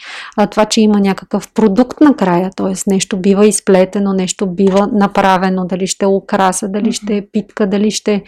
това, 0.52 0.66
че 0.66 0.82
има 0.82 1.00
някакъв 1.00 1.54
продукт 1.54 2.02
накрая, 2.02 2.50
т.е. 2.56 2.92
нещо 2.92 3.18
бива 3.18 3.48
изплетено, 3.48 4.14
нещо 4.14 4.48
бива 4.48 4.90
направено, 4.94 5.66
дали 5.66 5.88
ще 5.88 6.06
е 6.06 6.08
украса, 6.08 6.68
дали 6.70 6.92
ще 6.92 7.18
е 7.18 7.25
питка, 7.32 7.68
дали 7.68 7.92
ще 7.92 8.24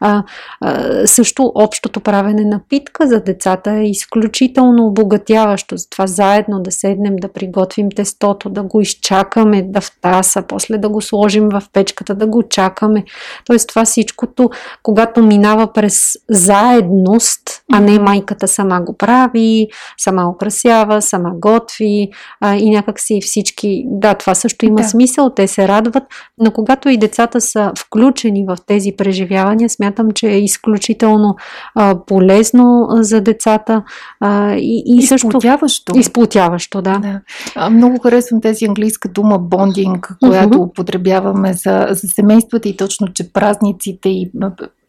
а, 0.00 0.22
а, 0.60 1.06
също 1.06 1.52
общото 1.54 2.00
правене 2.00 2.44
на 2.44 2.60
питка 2.68 3.06
за 3.06 3.20
децата 3.20 3.70
е 3.70 3.90
изключително 3.90 4.86
обогатяващо. 4.86 5.76
Това 5.90 6.06
заедно 6.06 6.60
да 6.60 6.70
седнем, 6.70 7.16
да 7.16 7.32
приготвим 7.32 7.88
тестото, 7.90 8.50
да 8.50 8.62
го 8.62 8.80
изчакаме 8.80 9.62
да 9.62 9.80
втаса, 9.80 10.42
после 10.48 10.78
да 10.78 10.88
го 10.88 11.00
сложим 11.00 11.48
в 11.48 11.62
печката, 11.72 12.14
да 12.14 12.26
го 12.26 12.42
чакаме. 12.42 13.04
Тоест 13.46 13.68
това 13.68 13.84
всичкото, 13.84 14.50
когато 14.82 15.22
минава 15.22 15.72
през 15.72 16.12
заедност, 16.30 17.42
а 17.72 17.80
не 17.80 17.98
майката 17.98 18.48
сама 18.48 18.80
го 18.80 18.96
прави, 18.96 19.68
сама 19.98 20.30
украсява, 20.30 21.02
сама 21.02 21.30
готви 21.34 22.08
а, 22.40 22.56
и 22.56 22.70
някакси 22.70 23.20
всички, 23.22 23.84
да, 23.86 24.14
това 24.14 24.34
също 24.34 24.66
има 24.66 24.76
да. 24.76 24.88
смисъл, 24.88 25.30
те 25.30 25.48
се 25.48 25.68
радват, 25.68 26.02
но 26.38 26.50
когато 26.50 26.88
и 26.88 26.96
децата 26.96 27.40
са 27.40 27.72
включени 27.78 28.41
в 28.46 28.58
тези 28.66 28.92
преживявания, 28.96 29.68
смятам, 29.68 30.10
че 30.10 30.28
е 30.28 30.38
изключително 30.38 31.36
а, 31.74 31.98
полезно 32.06 32.88
за 32.90 33.20
децата 33.20 33.82
а, 34.20 34.54
и, 34.54 34.82
и 34.86 35.02
също... 35.02 35.26
Изплутяващо. 35.26 35.98
Изплутяващо, 35.98 36.82
да. 36.82 36.98
да. 36.98 37.20
А, 37.56 37.70
много 37.70 37.98
харесвам 37.98 38.40
тези 38.40 38.64
английска 38.64 39.08
дума 39.08 39.38
бондинг, 39.38 40.16
която 40.20 40.58
uh-huh. 40.58 40.68
употребяваме 40.70 41.52
за, 41.52 41.86
за 41.90 42.08
семействата 42.08 42.68
и 42.68 42.76
точно, 42.76 43.08
че 43.12 43.32
празниците 43.32 44.08
и 44.08 44.30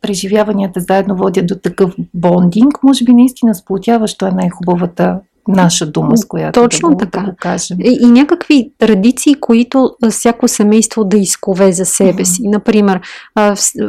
преживяванията 0.02 0.80
заедно 0.80 1.16
водят 1.16 1.48
до 1.48 1.56
такъв 1.56 1.96
бондинг. 2.14 2.84
Може 2.84 3.04
би 3.04 3.14
наистина 3.14 3.56
сплотяващо 3.56 4.26
е 4.26 4.32
най-хубавата 4.32 5.20
наша 5.48 5.86
дума, 5.86 6.18
с 6.18 6.26
която 6.26 6.62
Точно 6.62 6.90
да, 6.90 6.96
го, 6.96 7.00
така. 7.00 7.20
да 7.20 7.26
го 7.26 7.36
кажем. 7.40 7.78
И, 7.80 7.98
и 8.02 8.06
някакви 8.06 8.72
традиции, 8.80 9.36
които 9.36 9.92
всяко 10.10 10.48
семейство 10.48 11.04
да 11.04 11.18
изкове 11.18 11.72
за 11.72 11.86
себе 11.86 12.26
си. 12.26 12.42
Например, 12.48 13.02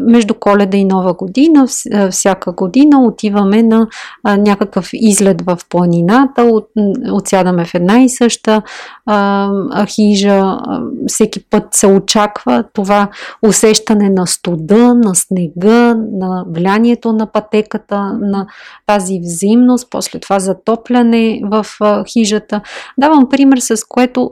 между 0.02 0.34
коледа 0.34 0.76
и 0.76 0.84
нова 0.84 1.14
година, 1.14 1.66
всяка 2.10 2.52
година 2.52 3.02
отиваме 3.02 3.62
на 3.62 3.86
някакъв 4.24 4.90
излет 4.92 5.42
в 5.42 5.58
планината, 5.68 6.42
от, 6.42 6.68
отсядаме 7.12 7.64
в 7.64 7.74
една 7.74 8.02
и 8.02 8.08
съща 8.08 8.62
а, 9.06 9.86
хижа, 9.86 10.58
всеки 11.06 11.44
път 11.50 11.64
се 11.70 11.86
очаква 11.86 12.64
това 12.72 13.08
усещане 13.42 14.10
на 14.10 14.26
студа, 14.26 14.94
на 14.94 15.14
снега, 15.14 15.94
на 15.94 16.44
влиянието 16.48 17.12
на 17.12 17.26
пътеката, 17.26 18.18
на 18.20 18.46
тази 18.86 19.20
взаимност, 19.20 19.88
после 19.90 20.18
това 20.18 20.38
затопляне, 20.38 21.40
в 21.44 21.66
хижата. 22.12 22.60
Давам 22.98 23.28
пример, 23.28 23.58
с 23.58 23.84
което 23.88 24.30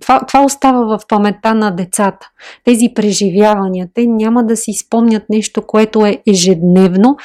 това, 0.00 0.20
това 0.28 0.44
остава 0.44 0.98
в 0.98 1.00
паметта 1.08 1.54
на 1.54 1.70
децата. 1.70 2.30
Тези 2.64 2.88
преживявания. 2.94 3.88
Те 3.94 4.06
няма 4.06 4.44
да 4.44 4.56
си 4.56 4.72
спомнят 4.72 5.22
нещо, 5.30 5.62
което 5.62 6.06
е 6.06 6.22
ежедневно 6.28 7.16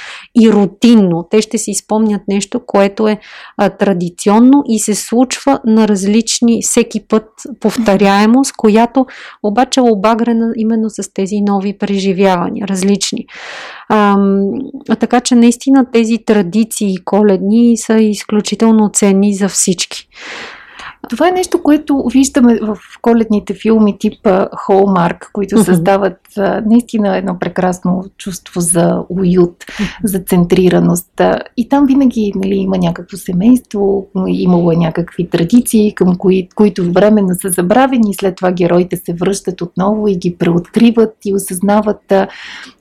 и 0.42 0.52
рутинно. 0.52 1.28
Те 1.32 1.42
ще 1.42 1.58
си 1.58 1.74
спомнят 1.74 2.22
нещо, 2.28 2.62
което 2.66 3.08
е 3.08 3.20
а, 3.58 3.70
традиционно 3.70 4.64
и 4.68 4.80
се 4.80 4.96
случва 4.96 5.60
на 5.66 5.88
различни, 5.88 6.60
всеки 6.62 7.08
път 7.08 7.28
повторяемост, 7.60 8.54
която 8.58 9.06
обаче 9.44 9.80
е 9.80 9.84
обагрена 9.84 10.54
именно 10.58 10.90
с 10.90 11.14
тези 11.14 11.42
нови 11.42 11.78
преживявания, 11.78 12.68
различни. 12.68 13.26
А, 13.90 14.18
така 15.00 15.22
че 15.22 15.36
наистина 15.36 15.86
тези 15.92 16.18
традиции 16.18 16.98
коледни 17.06 17.78
са 17.78 17.94
изключително 17.94 18.90
ценни 18.94 19.36
за 19.36 19.50
всички. 19.50 20.08
Това 21.10 21.28
е 21.28 21.32
нещо, 21.32 21.64
което 21.64 22.04
виждаме 22.14 22.60
в 22.62 22.78
коледните 23.02 23.54
филми 23.54 23.98
типа 23.98 24.48
Холмарк, 24.58 25.30
които 25.34 25.64
създават 25.64 26.20
наистина 26.66 27.18
едно 27.18 27.40
прекрасно 27.40 28.06
чувство 28.18 28.62
за 28.62 29.04
уют, 29.10 29.66
за 30.04 30.20
центрираност. 30.20 31.22
И 31.58 31.70
там 31.70 31.86
винаги 31.86 32.32
нали, 32.36 32.56
има 32.56 32.78
някакво 32.78 33.18
семейство, 33.18 34.08
имало 34.28 34.72
е 34.72 34.76
някакви 34.76 35.30
традиции, 35.30 35.96
към 35.96 36.16
кои, 36.16 36.50
които 36.56 36.92
временно 36.92 37.36
са 37.42 37.50
забравени, 37.50 38.14
след 38.14 38.36
това 38.36 38.52
героите 38.52 38.98
се 38.98 39.14
връщат 39.14 39.62
отново 39.62 40.08
и 40.08 40.16
ги 40.16 40.36
преоткриват 40.36 41.14
и 41.26 41.34
осъзнават 41.34 42.14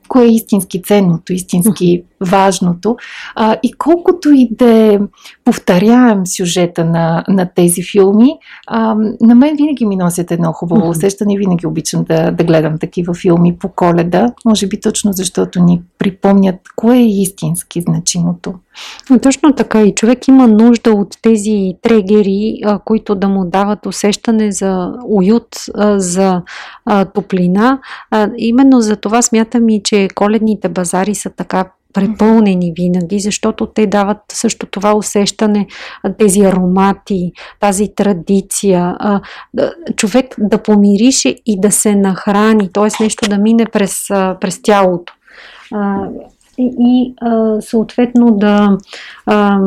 кое 0.08 0.24
е 0.24 0.34
истински 0.34 0.82
ценното, 0.82 1.32
истински 1.32 2.02
важното. 2.20 2.96
А, 3.34 3.56
и 3.62 3.72
колкото 3.72 4.28
и 4.32 4.48
да 4.50 5.00
повторяем 5.44 6.26
сюжета 6.26 6.84
на, 6.84 7.24
на 7.28 7.46
тези 7.54 7.82
филми, 7.92 8.38
а, 8.66 8.94
на 9.20 9.34
мен 9.34 9.56
винаги 9.56 9.86
ми 9.86 9.96
носят 9.96 10.30
едно 10.30 10.52
хубаво 10.52 10.88
усещане 10.88 11.38
винаги 11.38 11.66
обичам 11.66 12.04
да, 12.04 12.30
да 12.30 12.44
гледам 12.44 12.78
такива 12.78 13.14
филми 13.14 13.58
по 13.58 13.68
коледа. 13.68 14.26
Може 14.44 14.66
би 14.66 14.80
точно 14.80 15.12
защото 15.12 15.62
ни 15.62 15.82
припомнят 15.98 16.56
кое 16.76 16.96
е 16.96 17.06
истински 17.06 17.80
значимото. 17.80 18.54
Точно 19.22 19.52
така 19.52 19.82
и 19.82 19.94
човек 19.94 20.28
има 20.28 20.46
нужда 20.48 20.92
от 20.92 21.16
тези 21.22 21.72
трегери, 21.82 22.60
а, 22.64 22.78
които 22.78 23.14
да 23.14 23.28
му 23.28 23.44
дават 23.44 23.86
усещане 23.86 24.52
за 24.52 24.92
уют, 25.06 25.48
а, 25.74 26.00
за 26.00 26.42
а, 26.84 27.04
топлина. 27.04 27.78
А, 28.10 28.30
именно 28.36 28.80
за 28.80 28.96
това 28.96 29.22
смятам 29.22 29.68
и, 29.68 29.82
че 29.84 30.08
коледните 30.14 30.68
базари 30.68 31.14
са 31.14 31.30
така 31.30 31.64
препълнени 31.94 32.72
винаги, 32.76 33.20
защото 33.20 33.66
те 33.66 33.86
дават 33.86 34.18
също 34.32 34.66
това 34.66 34.94
усещане, 34.94 35.66
тези 36.18 36.40
аромати, 36.40 37.32
тази 37.60 37.88
традиция, 37.96 38.96
човек 39.96 40.34
да 40.38 40.62
помирише 40.62 41.36
и 41.46 41.60
да 41.60 41.72
се 41.72 41.94
нахрани, 41.94 42.72
т.е. 42.72 43.02
нещо 43.02 43.28
да 43.28 43.38
мине 43.38 43.66
през, 43.66 44.06
през 44.40 44.62
тялото 44.62 45.12
и 46.58 47.14
а, 47.20 47.60
съответно 47.60 48.30
да 48.30 48.78
а, 49.26 49.58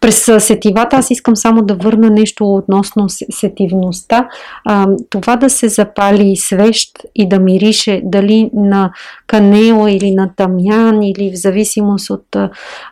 през 0.00 0.30
сетивата 0.38 0.96
аз 0.96 1.10
искам 1.10 1.36
само 1.36 1.62
да 1.62 1.74
върна 1.74 2.10
нещо 2.10 2.54
относно 2.54 3.08
сетивността. 3.08 4.28
А, 4.64 4.86
това 5.10 5.36
да 5.36 5.50
се 5.50 5.68
запали 5.68 6.36
свещ 6.36 6.90
и 7.14 7.28
да 7.28 7.38
мирише 7.38 8.02
дали 8.04 8.50
на 8.54 8.90
канела 9.26 9.90
или 9.90 10.14
на 10.14 10.30
тамян 10.36 11.02
или 11.02 11.32
в 11.32 11.40
зависимост 11.40 12.10
от 12.10 12.36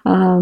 а, 0.05 0.37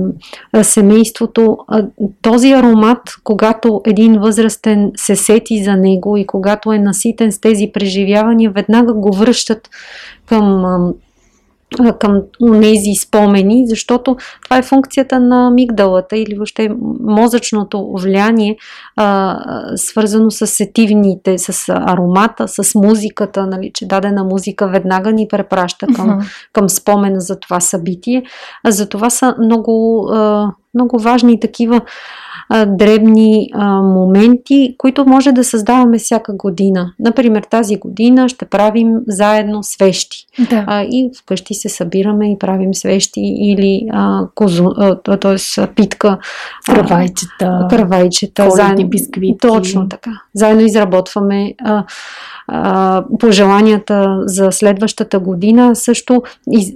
семейството. 0.62 1.58
А, 1.68 1.84
този 2.22 2.52
аромат, 2.52 3.00
когато 3.25 3.80
един 3.87 4.20
възрастен 4.20 4.90
се 4.96 5.16
сети 5.16 5.64
за 5.64 5.76
него 5.76 6.16
и 6.16 6.26
когато 6.26 6.72
е 6.72 6.78
наситен 6.78 7.32
с 7.32 7.40
тези 7.40 7.70
преживявания, 7.75 8.50
веднага 8.50 8.92
го 8.92 9.12
връщат 9.12 9.70
към 10.26 10.64
към 11.98 12.22
тези 12.62 12.94
спомени, 13.00 13.64
защото 13.68 14.16
това 14.44 14.58
е 14.58 14.62
функцията 14.62 15.20
на 15.20 15.50
мигдалата 15.50 16.16
или 16.16 16.34
въобще 16.34 16.70
мозъчното 17.00 17.92
влияние, 17.98 18.56
а, 18.96 19.38
свързано 19.76 20.30
с 20.30 20.46
сетивните, 20.46 21.38
с 21.38 21.68
аромата, 21.68 22.48
с 22.48 22.74
музиката, 22.74 23.46
нали, 23.46 23.70
че 23.74 23.86
дадена 23.86 24.24
музика 24.24 24.68
веднага 24.68 25.12
ни 25.12 25.28
препраща 25.28 25.86
към, 25.86 26.10
uh-huh. 26.10 26.48
към 26.52 26.68
спомена 26.68 27.20
за 27.20 27.40
това 27.40 27.60
събитие. 27.60 28.22
А 28.64 28.70
за 28.70 28.88
това 28.88 29.10
са 29.10 29.34
много, 29.38 30.08
а, 30.12 30.50
много 30.74 30.98
важни 30.98 31.40
такива 31.40 31.80
а, 32.49 32.66
дребни 32.66 33.49
а, 33.52 33.82
моменти, 33.82 34.75
които 34.78 35.06
може 35.06 35.32
да 35.32 35.44
създаваме 35.44 35.99
всяка 35.99 36.32
година. 36.37 36.92
Например, 36.99 37.42
тази 37.42 37.76
година 37.76 38.28
ще 38.28 38.44
правим 38.44 38.96
заедно 39.06 39.62
свещи. 39.62 40.26
Да. 40.50 40.64
А, 40.66 40.82
и 40.82 41.11
вкъщи 41.22 41.54
се 41.54 41.68
събираме 41.68 42.32
и 42.32 42.38
правим 42.38 42.75
свещи 42.75 43.20
или 43.20 43.87
а, 43.92 44.20
козу, 44.34 44.68
а, 44.76 45.18
т.е. 45.18 45.66
питка. 45.66 46.18
Кравайчета. 46.66 47.66
Кравайчета. 47.70 48.50
Заедно, 48.50 48.88
бисквити. 48.88 49.38
Точно 49.40 49.88
така. 49.88 50.11
Заедно 50.34 50.62
изработваме 50.62 51.54
а, 51.64 51.84
а, 52.49 53.04
пожеланията 53.20 54.22
за 54.26 54.52
следващата 54.52 55.18
година. 55.18 55.76
Също 55.76 56.22
и, 56.52 56.75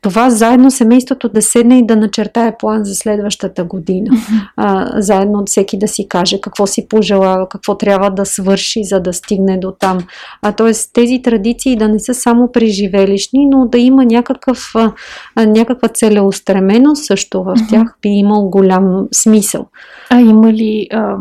това 0.00 0.30
заедно 0.30 0.70
семейството 0.70 1.28
да 1.28 1.42
седне 1.42 1.78
и 1.78 1.86
да 1.86 1.96
начертае 1.96 2.56
план 2.58 2.84
за 2.84 2.94
следващата 2.94 3.64
година. 3.64 4.10
А, 4.56 5.00
заедно 5.02 5.42
всеки 5.46 5.78
да 5.78 5.88
си 5.88 6.08
каже 6.08 6.40
какво 6.40 6.66
си 6.66 6.88
пожелава, 6.88 7.48
какво 7.48 7.78
трябва 7.78 8.10
да 8.10 8.26
свърши, 8.26 8.84
за 8.84 9.00
да 9.00 9.12
стигне 9.12 9.58
до 9.58 9.72
там. 9.72 9.98
А, 10.42 10.52
тоест 10.52 10.90
тези 10.92 11.22
традиции 11.22 11.76
да 11.76 11.88
не 11.88 11.98
са 11.98 12.14
само 12.14 12.52
преживелищни, 12.52 13.46
но 13.46 13.66
да 13.66 13.78
има 13.78 14.04
някакъв, 14.04 14.72
а, 14.74 14.92
някаква 15.46 15.88
целеустременост 15.88 17.04
също 17.04 17.42
в 17.42 17.54
тях 17.70 17.96
би 18.02 18.08
имал 18.08 18.48
голям 18.48 19.08
смисъл. 19.12 19.66
А 20.10 20.20
има 20.20 20.52
ли 20.52 20.88
а, 20.92 21.16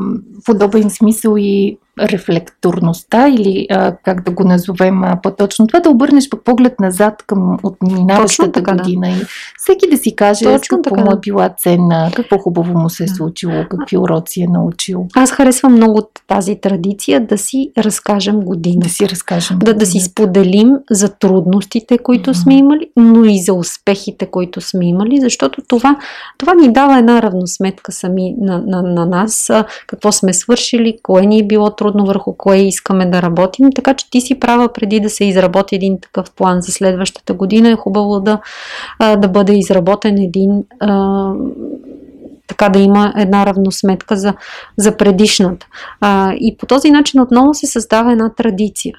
подобен 0.46 0.90
смисъл 0.90 1.36
и 1.38 1.78
рефлекторността 2.00 3.28
или 3.28 3.68
а, 3.70 3.96
как 4.06 4.24
да 4.24 4.32
го 4.32 4.44
назовем 4.44 5.04
а, 5.04 5.20
по-точно. 5.24 5.68
Това 5.68 5.80
да 5.80 5.90
обърнеш 5.90 6.30
пък 6.30 6.44
поглед 6.44 6.80
назад 6.80 7.24
към 7.28 7.58
от 7.64 7.76
минаващата 7.82 8.52
така, 8.52 8.76
година 8.76 9.08
да. 9.08 9.22
и 9.22 9.26
всеки 9.58 9.90
да 9.90 9.98
си 9.98 10.16
каже 10.16 10.46
Точно 10.46 10.78
какво 10.78 10.96
така, 10.96 11.10
му 11.10 11.18
е 11.18 11.20
била 11.20 11.50
ценна, 11.50 12.12
какво 12.16 12.38
хубаво 12.38 12.80
му 12.80 12.90
се 12.90 13.04
е 13.04 13.08
случило, 13.08 13.66
какви 13.70 13.98
уроци 13.98 14.42
е 14.42 14.48
научил. 14.48 15.08
Аз 15.16 15.32
харесвам 15.32 15.74
много 15.74 16.02
тази 16.28 16.56
традиция 16.56 17.26
да 17.26 17.38
си 17.38 17.72
разкажем 17.78 18.40
година. 18.40 18.80
Да 18.84 18.90
си 18.90 19.10
разкажем. 19.10 19.60
Да, 19.60 19.74
да 19.74 19.86
си 19.86 20.00
споделим 20.00 20.74
за 20.92 21.10
трудностите, 21.10 21.98
които 21.98 22.30
mm-hmm. 22.30 22.44
сме 22.44 22.58
имали, 22.58 22.90
но 22.98 23.26
и 23.26 23.40
за 23.40 23.54
успехите, 23.54 24.26
които 24.26 24.62
сме 24.62 24.88
имали, 24.88 25.22
защото 25.22 25.62
това, 25.68 25.98
това 26.38 26.54
ни 26.54 26.74
дава 26.74 27.00
една 27.00 27.22
равносметка 27.22 27.92
сами 27.92 28.36
на, 28.42 28.64
на, 28.68 28.82
на 28.82 29.06
нас, 29.06 29.52
какво 29.88 30.12
сме 30.12 30.34
свършили, 30.34 30.98
кое 31.04 31.22
ни 31.22 31.40
е 31.40 31.48
било 31.48 31.70
трудно 31.70 31.87
трудно 31.88 32.06
върху 32.06 32.34
кое 32.38 32.58
искаме 32.58 33.06
да 33.06 33.22
работим, 33.22 33.70
така 33.76 33.94
че 33.94 34.10
ти 34.10 34.22
си 34.22 34.40
права 34.40 34.74
преди 34.74 35.00
да 35.00 35.10
се 35.10 35.26
изработи 35.26 35.76
един 35.76 36.00
такъв 36.02 36.32
план 36.32 36.62
за 36.62 36.72
следващата 36.72 37.34
година. 37.34 37.70
Е 37.70 37.76
хубаво 37.76 38.20
да, 38.20 38.40
да 39.00 39.28
бъде 39.28 39.54
изработен 39.54 40.18
един 40.18 40.64
така 42.48 42.70
да 42.70 42.80
има 42.80 43.14
една 43.18 43.46
равносметка 43.46 44.16
за, 44.16 44.34
за 44.78 44.98
предишната. 44.98 45.68
А, 46.02 46.34
и 46.34 46.58
по 46.58 46.66
този 46.66 46.92
начин 46.92 47.22
отново 47.22 47.54
се 47.54 47.68
създава 47.68 48.12
една 48.12 48.34
традиция. 48.34 48.96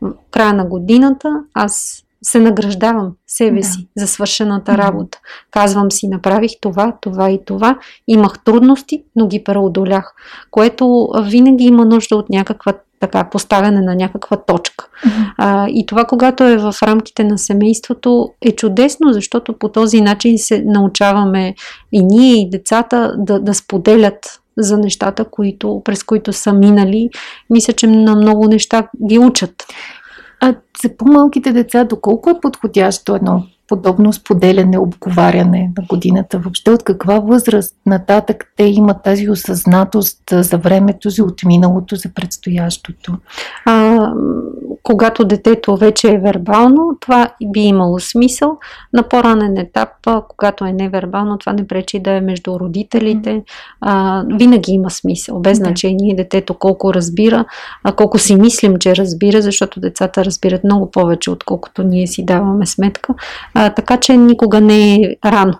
В 0.00 0.12
края 0.30 0.52
на 0.52 0.64
годината 0.64 1.40
аз 1.54 2.04
се 2.22 2.40
награждавам 2.40 3.12
себе 3.26 3.60
да. 3.60 3.66
си 3.66 3.88
за 3.96 4.06
свършената 4.06 4.78
работа. 4.78 5.18
Казвам 5.50 5.90
си, 5.90 6.08
направих 6.08 6.52
това, 6.60 6.96
това 7.00 7.30
и 7.30 7.44
това. 7.44 7.78
Имах 8.08 8.44
трудности, 8.44 9.04
но 9.16 9.26
ги 9.26 9.44
преодолях. 9.44 10.14
Което 10.50 11.08
винаги 11.22 11.64
има 11.64 11.84
нужда 11.84 12.16
от 12.16 12.30
някаква 12.30 12.72
така 13.00 13.24
поставяне 13.30 13.80
на 13.80 13.94
някаква 13.94 14.36
точка. 14.36 14.88
Mm-hmm. 15.04 15.32
А, 15.38 15.66
и 15.68 15.86
това, 15.86 16.04
когато 16.04 16.44
е 16.44 16.56
в 16.56 16.74
рамките 16.82 17.24
на 17.24 17.38
семейството, 17.38 18.30
е 18.42 18.52
чудесно, 18.52 19.12
защото 19.12 19.58
по 19.58 19.68
този 19.68 20.00
начин 20.00 20.38
се 20.38 20.62
научаваме 20.66 21.54
и 21.92 22.04
ние, 22.04 22.42
и 22.42 22.50
децата 22.50 23.14
да, 23.18 23.40
да 23.40 23.54
споделят 23.54 24.40
за 24.58 24.78
нещата, 24.78 25.24
които, 25.24 25.82
през 25.84 26.04
които 26.04 26.32
са 26.32 26.52
минали. 26.52 27.10
Мисля, 27.50 27.72
че 27.72 27.86
на 27.86 28.16
много 28.16 28.48
неща 28.48 28.88
ги 29.08 29.18
учат. 29.18 29.64
А 30.40 30.54
за 30.82 30.96
по-малките 30.96 31.52
деца, 31.52 31.84
доколко 31.84 32.30
е 32.30 32.40
подходящо 32.40 33.14
едно 33.14 33.46
подобно 33.68 34.12
споделяне, 34.12 34.78
обговаряне 34.78 35.72
на 35.78 35.84
годината? 35.88 36.38
Въобще 36.38 36.70
от 36.70 36.82
каква 36.82 37.18
възраст 37.18 37.76
нататък 37.86 38.52
те 38.56 38.64
имат 38.64 39.02
тази 39.02 39.30
осъзнатост 39.30 40.22
за 40.30 40.58
времето, 40.58 41.10
за 41.10 41.24
отминалото, 41.24 41.96
за 41.96 42.08
предстоящото? 42.14 43.18
А, 43.64 44.08
когато 44.82 45.24
детето 45.24 45.76
вече 45.76 46.08
е 46.08 46.18
вербално, 46.18 46.96
това 47.00 47.28
би 47.44 47.60
имало 47.60 48.00
смисъл. 48.00 48.58
На 48.92 49.02
по-ранен 49.02 49.56
етап, 49.56 49.88
когато 50.28 50.64
е 50.64 50.72
невербално, 50.72 51.38
това 51.38 51.52
не 51.52 51.66
пречи 51.66 51.98
да 51.98 52.10
е 52.10 52.20
между 52.20 52.60
родителите. 52.60 53.42
А, 53.80 54.24
винаги 54.34 54.72
има 54.72 54.90
смисъл, 54.90 55.40
без 55.40 55.58
значение 55.58 56.14
детето 56.14 56.54
колко 56.54 56.94
разбира, 56.94 57.44
а 57.84 57.92
колко 57.92 58.18
си 58.18 58.36
мислим, 58.36 58.76
че 58.76 58.96
разбира, 58.96 59.42
защото 59.42 59.80
децата 59.80 60.24
разбират 60.24 60.64
много 60.64 60.90
повече, 60.90 61.30
отколкото 61.30 61.82
ние 61.82 62.06
си 62.06 62.24
даваме 62.24 62.66
сметка. 62.66 63.14
А, 63.54 63.70
така 63.70 63.96
че 63.96 64.16
никога 64.16 64.60
не 64.60 64.94
е 64.94 65.16
рано 65.24 65.54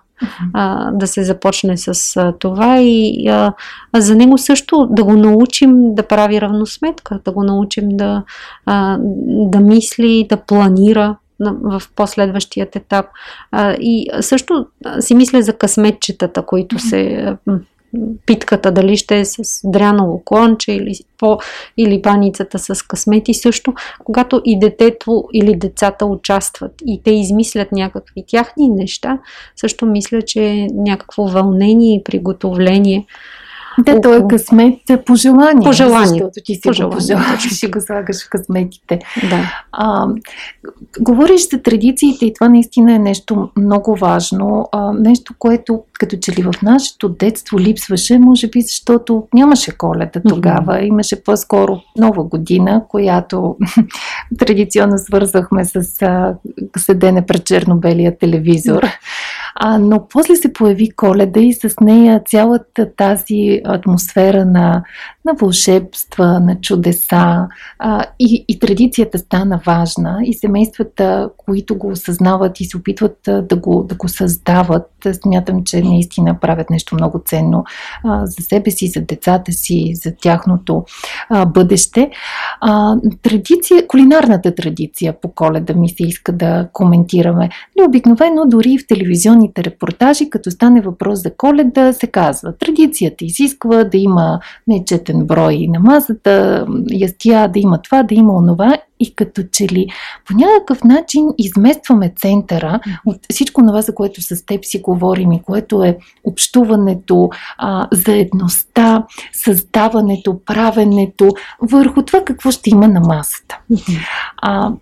а, 0.52 0.90
да 0.90 1.06
се 1.06 1.24
започне 1.24 1.76
с 1.76 2.16
а, 2.16 2.32
това 2.32 2.80
и 2.80 3.28
а, 3.28 3.52
за 3.96 4.16
него 4.16 4.38
също 4.38 4.86
да 4.90 5.04
го 5.04 5.12
научим 5.12 5.94
да 5.94 6.02
прави 6.02 6.40
равносметка, 6.40 7.20
да 7.24 7.32
го 7.32 7.44
научим 7.44 7.88
да, 7.88 8.22
а, 8.66 8.98
да 9.26 9.60
мисли, 9.60 10.26
да 10.28 10.36
планира 10.36 11.16
в 11.40 11.82
последващият 11.96 12.76
етап. 12.76 13.06
А, 13.52 13.72
и 13.72 14.06
също 14.20 14.66
си 15.00 15.14
мисля 15.14 15.42
за 15.42 15.52
късметчетата, 15.52 16.42
които 16.42 16.78
се 16.78 17.34
питката, 18.26 18.72
дали 18.72 18.96
ще 18.96 19.18
е 19.18 19.24
с 19.24 19.60
дряново 19.64 20.22
клонче 20.24 20.72
или, 20.72 20.94
по, 21.18 21.38
или 21.76 22.00
баницата 22.02 22.58
с 22.58 22.82
късмети 22.82 23.34
също, 23.34 23.74
когато 24.04 24.42
и 24.44 24.58
детето 24.58 25.24
или 25.32 25.54
децата 25.54 26.06
участват 26.06 26.72
и 26.86 27.02
те 27.02 27.10
измислят 27.10 27.72
някакви 27.72 28.24
тяхни 28.26 28.68
неща, 28.68 29.18
също 29.56 29.86
мисля, 29.86 30.22
че 30.22 30.44
е 30.44 30.66
някакво 30.74 31.26
вълнение 31.26 31.96
и 31.96 32.04
приготовление 32.04 33.06
да, 33.78 34.00
то 34.00 34.14
е 34.14 34.28
късмет 34.28 34.78
по 35.06 35.14
желание. 35.14 35.66
По 35.66 35.72
желание. 35.72 36.08
Защото 36.08 36.32
ти 36.44 36.54
си 36.54 36.60
по 36.64 36.72
желание. 36.72 36.94
го 36.94 37.00
пожелаваш, 37.00 37.56
ще 37.56 37.68
го 37.68 37.80
слагаш 37.80 38.26
в 38.26 38.30
късметите. 38.30 38.98
Да. 39.30 39.52
А, 39.72 40.06
говориш 41.00 41.48
за 41.48 41.62
традициите 41.62 42.26
и 42.26 42.34
това 42.34 42.48
наистина 42.48 42.94
е 42.94 42.98
нещо 42.98 43.50
много 43.56 43.96
важно. 43.96 44.68
А, 44.72 44.92
нещо, 44.92 45.34
което 45.38 45.82
като 45.92 46.16
че 46.16 46.32
ли 46.32 46.42
в 46.42 46.52
нашето 46.62 47.08
детство 47.08 47.60
липсваше, 47.60 48.18
може 48.18 48.48
би 48.48 48.60
защото 48.60 49.26
нямаше 49.34 49.78
коледа 49.78 50.20
тогава. 50.28 50.72
Mm-hmm. 50.72 50.86
Имаше 50.86 51.22
по-скоро 51.22 51.80
нова 51.98 52.24
година, 52.24 52.82
която 52.88 53.56
традиционно 54.38 54.98
свързвахме 54.98 55.64
с 55.64 56.02
а, 56.02 56.34
седене 56.76 57.26
пред 57.26 57.44
черно-белия 57.44 58.18
телевизор. 58.18 58.86
А, 59.60 59.78
но 59.78 60.08
после 60.08 60.36
се 60.36 60.52
появи 60.52 60.90
коледа 60.90 61.40
и 61.40 61.52
с 61.52 61.74
нея 61.80 62.22
цялата 62.26 62.94
тази 62.96 63.60
атмосфера 63.64 64.44
на, 64.44 64.84
на 65.28 65.34
вълшебства, 65.34 66.40
на 66.40 66.60
чудеса 66.60 67.46
а, 67.78 68.04
и, 68.18 68.44
и 68.48 68.58
традицията 68.58 69.18
стана 69.18 69.60
важна 69.66 70.18
и 70.24 70.34
семействата, 70.34 71.30
които 71.36 71.78
го 71.78 71.88
осъзнават 71.88 72.60
и 72.60 72.64
се 72.64 72.76
опитват 72.76 73.18
да 73.24 73.56
го, 73.56 73.82
да 73.82 73.94
го 73.94 74.08
създават, 74.08 74.90
смятам, 75.22 75.64
че 75.64 75.82
наистина 75.82 76.40
правят 76.40 76.70
нещо 76.70 76.94
много 76.94 77.22
ценно 77.24 77.64
а, 78.04 78.26
за 78.26 78.42
себе 78.42 78.70
си, 78.70 78.88
за 78.88 79.00
децата 79.00 79.52
си, 79.52 79.92
за 79.94 80.12
тяхното 80.20 80.84
а, 81.30 81.46
бъдеще. 81.46 82.10
А, 82.60 82.96
традиция, 83.22 83.86
кулинарната 83.86 84.54
традиция 84.54 85.20
по 85.20 85.28
коледа 85.28 85.74
ми 85.74 85.88
се 85.88 86.02
иска 86.02 86.32
да 86.32 86.68
коментираме. 86.72 87.48
Но 87.78 87.84
обикновено 87.84 88.46
дори 88.46 88.78
в 88.78 88.86
телевизионните 88.86 89.64
репортажи, 89.64 90.30
като 90.30 90.50
стане 90.50 90.80
въпрос 90.80 91.22
за 91.22 91.30
коледа, 91.36 91.92
се 91.92 92.06
казва 92.06 92.56
традицията 92.56 93.24
изисква 93.24 93.84
да 93.84 93.96
има 93.96 94.40
нечетен 94.66 95.17
брой 95.26 95.66
на 95.68 95.80
масата, 95.80 96.66
ястия, 96.90 97.48
да 97.48 97.58
има 97.58 97.82
това, 97.82 98.02
да 98.02 98.14
има 98.14 98.36
онова 98.36 98.78
и 99.00 99.14
като 99.14 99.42
че 99.52 99.64
ли 99.64 99.86
по 100.26 100.34
някакъв 100.34 100.84
начин 100.84 101.26
изместваме 101.38 102.12
центъра 102.16 102.80
от 103.06 103.16
всичко 103.32 103.62
това, 103.62 103.82
за 103.82 103.94
което 103.94 104.22
с 104.22 104.46
теб 104.46 104.64
си 104.64 104.78
говорим 104.80 105.32
и 105.32 105.42
което 105.42 105.82
е 105.84 105.98
общуването, 106.24 107.30
а, 107.58 107.88
заедността, 107.92 109.06
създаването, 109.32 110.40
правенето, 110.44 111.28
върху 111.62 112.02
това 112.02 112.24
какво 112.24 112.50
ще 112.50 112.70
има 112.70 112.88
на 112.88 113.00
масата. 113.00 113.60
А, 114.36 114.72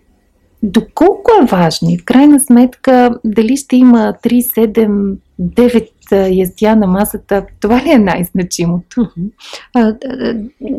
доколко 0.63 1.31
е 1.43 1.47
важно 1.47 1.91
и 1.91 1.99
в 1.99 2.05
крайна 2.05 2.41
сметка 2.41 3.19
дали 3.25 3.57
ще 3.57 3.77
има 3.77 4.15
3, 4.25 4.41
7, 4.41 5.17
9 5.41 5.89
ястия 6.13 6.77
на 6.77 6.87
масата, 6.87 7.47
това 7.61 7.83
ли 7.83 7.91
е 7.91 7.99
най-значимото? 7.99 9.09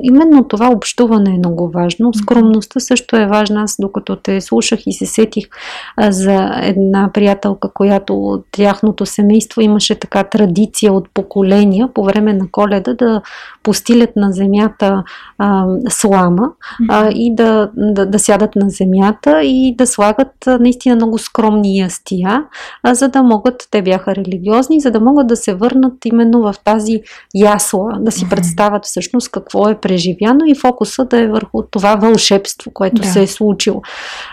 именно 0.04 0.48
това 0.48 0.70
общуване 0.72 1.30
е 1.30 1.38
много 1.38 1.70
важно. 1.70 2.14
Скромността 2.14 2.80
също 2.80 3.18
е 3.18 3.26
важна. 3.26 3.62
Аз 3.62 3.76
докато 3.80 4.16
те 4.16 4.42
слушах 4.42 4.80
и 4.86 4.94
се 4.94 5.06
сетих 5.06 5.46
за 6.10 6.52
една 6.62 7.10
приятелка, 7.14 7.70
която 7.74 8.24
от 8.24 8.46
тяхното 8.52 9.06
семейство 9.06 9.62
имаше 9.62 9.96
така 9.96 10.24
традиция 10.24 10.94
от 10.94 11.10
поколения 11.14 11.90
по 11.94 12.04
време 12.04 12.34
на 12.34 12.48
коледа 12.52 12.94
да 12.94 13.22
постилят 13.64 14.16
на 14.16 14.32
земята 14.32 15.04
а, 15.38 15.66
слама 15.90 16.52
а, 16.90 17.10
и 17.12 17.36
да, 17.36 17.70
да, 17.78 18.06
да 18.06 18.20
сядат 18.20 18.56
на 18.56 18.70
земята 18.70 19.44
и 19.44 19.76
да 19.78 19.88
слагат 19.88 20.34
наистина 20.60 20.96
много 20.96 21.18
скромни 21.18 21.78
ястия, 21.78 22.44
а, 22.84 22.94
за 22.94 23.08
да 23.08 23.24
могат, 23.24 23.68
те 23.72 23.82
бяха 23.82 24.16
религиозни, 24.16 24.82
за 24.82 24.92
да 24.92 25.00
могат 25.00 25.17
могат 25.18 25.28
да 25.28 25.36
се 25.36 25.54
върнат 25.54 25.94
именно 26.06 26.42
в 26.42 26.56
тази 26.64 27.02
ясла, 27.36 27.98
да 28.00 28.12
си 28.12 28.30
представят 28.30 28.86
всъщност 28.86 29.32
какво 29.32 29.70
е 29.70 29.80
преживяно 29.80 30.46
и 30.46 30.56
фокуса 30.56 31.06
да 31.06 31.20
е 31.20 31.28
върху 31.28 31.64
това 31.72 31.96
вълшебство, 31.96 32.72
което 32.74 33.02
да. 33.02 33.08
се 33.08 33.22
е 33.22 33.28
случило 33.28 33.82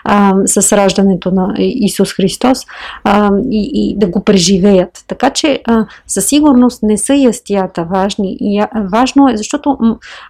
а, 0.05 0.35
с 0.47 0.77
раждането 0.77 1.31
на 1.31 1.55
Исус 1.59 2.13
Христос 2.13 2.59
а, 3.05 3.31
и, 3.51 3.71
и 3.75 3.99
да 3.99 4.07
го 4.07 4.25
преживеят. 4.25 5.05
Така 5.09 5.31
че 5.31 5.63
а, 5.65 5.87
със 6.07 6.27
сигурност 6.27 6.83
не 6.83 6.99
са 6.99 7.15
ястията 7.15 7.85
важни. 7.85 8.37
И, 8.41 8.59
а, 8.59 8.69
важно 8.93 9.29
е, 9.29 9.37
защото 9.37 9.79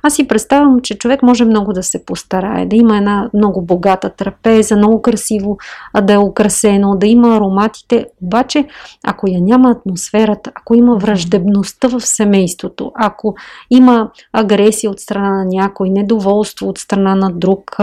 аз 0.03 0.15
си 0.15 0.29
представям, 0.29 0.81
че 0.81 0.99
човек 0.99 1.23
може 1.23 1.45
много 1.45 1.73
да 1.73 1.83
се 1.83 2.05
постарае, 2.05 2.67
да 2.67 2.77
има 2.77 2.97
една 2.97 3.31
много 3.35 3.63
богата 3.63 4.11
трапеза, 4.11 4.77
много 4.77 5.03
красиво 5.03 5.59
да 6.03 6.13
е 6.13 6.19
украсено, 6.19 6.97
да 6.97 7.07
има 7.07 7.37
ароматите, 7.37 8.07
обаче 8.23 8.65
ако 9.05 9.31
я 9.31 9.41
няма 9.41 9.71
атмосферата, 9.71 10.44
ако 10.55 10.75
има 10.75 10.97
враждебността 10.97 11.89
в 11.89 12.01
семейството, 12.01 12.93
ако 12.95 13.35
има 13.71 14.11
агресия 14.33 14.91
от 14.91 15.01
страна 15.01 15.31
на 15.31 15.45
някой, 15.45 15.91
недоволство 15.91 16.69
от 16.69 16.79
страна 16.79 17.15
на 17.15 17.31
друг, 17.31 17.77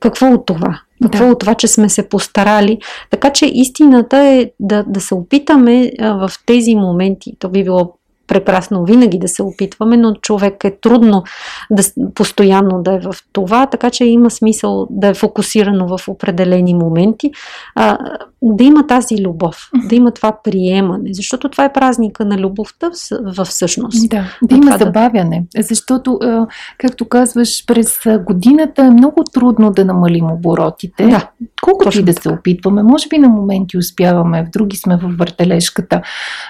какво 0.00 0.26
от 0.26 0.46
това? 0.46 0.80
Какво 1.02 1.24
да. 1.24 1.32
от 1.32 1.38
това, 1.38 1.54
че 1.54 1.68
сме 1.68 1.88
се 1.88 2.08
постарали? 2.08 2.78
Така 3.10 3.30
че 3.30 3.46
истината 3.46 4.16
е 4.18 4.50
да, 4.60 4.84
да 4.86 5.00
се 5.00 5.14
опитаме 5.14 5.92
в 6.00 6.30
тези 6.46 6.74
моменти, 6.74 7.36
то 7.38 7.48
би 7.48 7.64
било 7.64 7.94
прекрасно 8.30 8.84
винаги 8.84 9.18
да 9.18 9.28
се 9.28 9.42
опитваме, 9.42 9.96
но 9.96 10.14
човек 10.14 10.64
е 10.64 10.76
трудно 10.80 11.24
да, 11.70 11.82
постоянно 12.14 12.82
да 12.82 12.94
е 12.94 13.00
в 13.00 13.14
това, 13.32 13.66
така 13.66 13.90
че 13.90 14.04
има 14.04 14.30
смисъл 14.30 14.86
да 14.90 15.08
е 15.08 15.14
фокусирано 15.14 15.98
в 15.98 16.08
определени 16.08 16.74
моменти, 16.74 17.30
а, 17.74 17.98
да 18.42 18.64
има 18.64 18.86
тази 18.86 19.24
любов, 19.24 19.70
да 19.88 19.94
има 19.94 20.10
това 20.10 20.36
приемане, 20.44 21.10
защото 21.12 21.48
това 21.48 21.64
е 21.64 21.72
празника 21.72 22.24
на 22.24 22.38
любовта 22.38 22.90
в, 23.36 23.44
всъщност. 23.44 24.08
Да, 24.10 24.24
да 24.42 24.56
има 24.56 24.78
забавяне, 24.78 25.44
защото, 25.56 26.18
както 26.78 27.08
казваш, 27.08 27.66
през 27.66 28.00
годината 28.26 28.82
е 28.82 28.90
много 28.90 29.24
трудно 29.32 29.70
да 29.70 29.84
намалим 29.84 30.30
оборотите. 30.30 31.06
Да, 31.06 31.28
колкото 31.62 31.98
и 31.98 32.02
да 32.02 32.14
така. 32.14 32.22
се 32.22 32.28
опитваме, 32.28 32.82
може 32.82 33.08
би 33.08 33.18
на 33.18 33.28
моменти 33.28 33.78
успяваме, 33.78 34.44
в 34.44 34.50
други 34.50 34.76
сме 34.76 34.96
в 34.96 35.14
въртележката, 35.18 36.02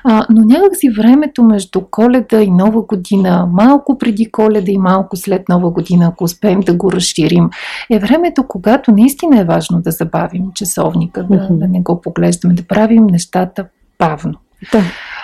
а, 0.05 0.27
но 0.31 0.45
някакси 0.45 0.91
времето 0.91 1.45
между 1.45 1.70
между 1.77 1.87
коледа 1.91 2.43
и 2.43 2.51
нова 2.51 2.83
година, 2.83 3.49
малко 3.53 3.99
преди 3.99 4.31
коледа 4.31 4.73
и 4.73 4.79
малко 4.79 5.17
след 5.17 5.49
нова 5.49 5.71
година, 5.71 6.07
ако 6.07 6.25
успеем 6.25 6.61
да 6.61 6.75
го 6.75 6.93
разширим, 6.93 7.51
е 7.91 7.99
времето, 7.99 8.45
когато 8.49 8.93
наистина 8.93 9.41
е 9.41 9.45
важно 9.45 9.83
да 9.83 9.91
забавим 9.91 10.53
часовника, 10.55 11.23
да, 11.23 11.49
да 11.51 11.69
не 11.69 11.81
го 11.81 12.01
поглеждаме, 12.01 12.55
да 12.55 12.63
правим 12.63 13.07
нещата 13.07 13.67
бавно. 13.99 14.35
Да. 14.73 14.83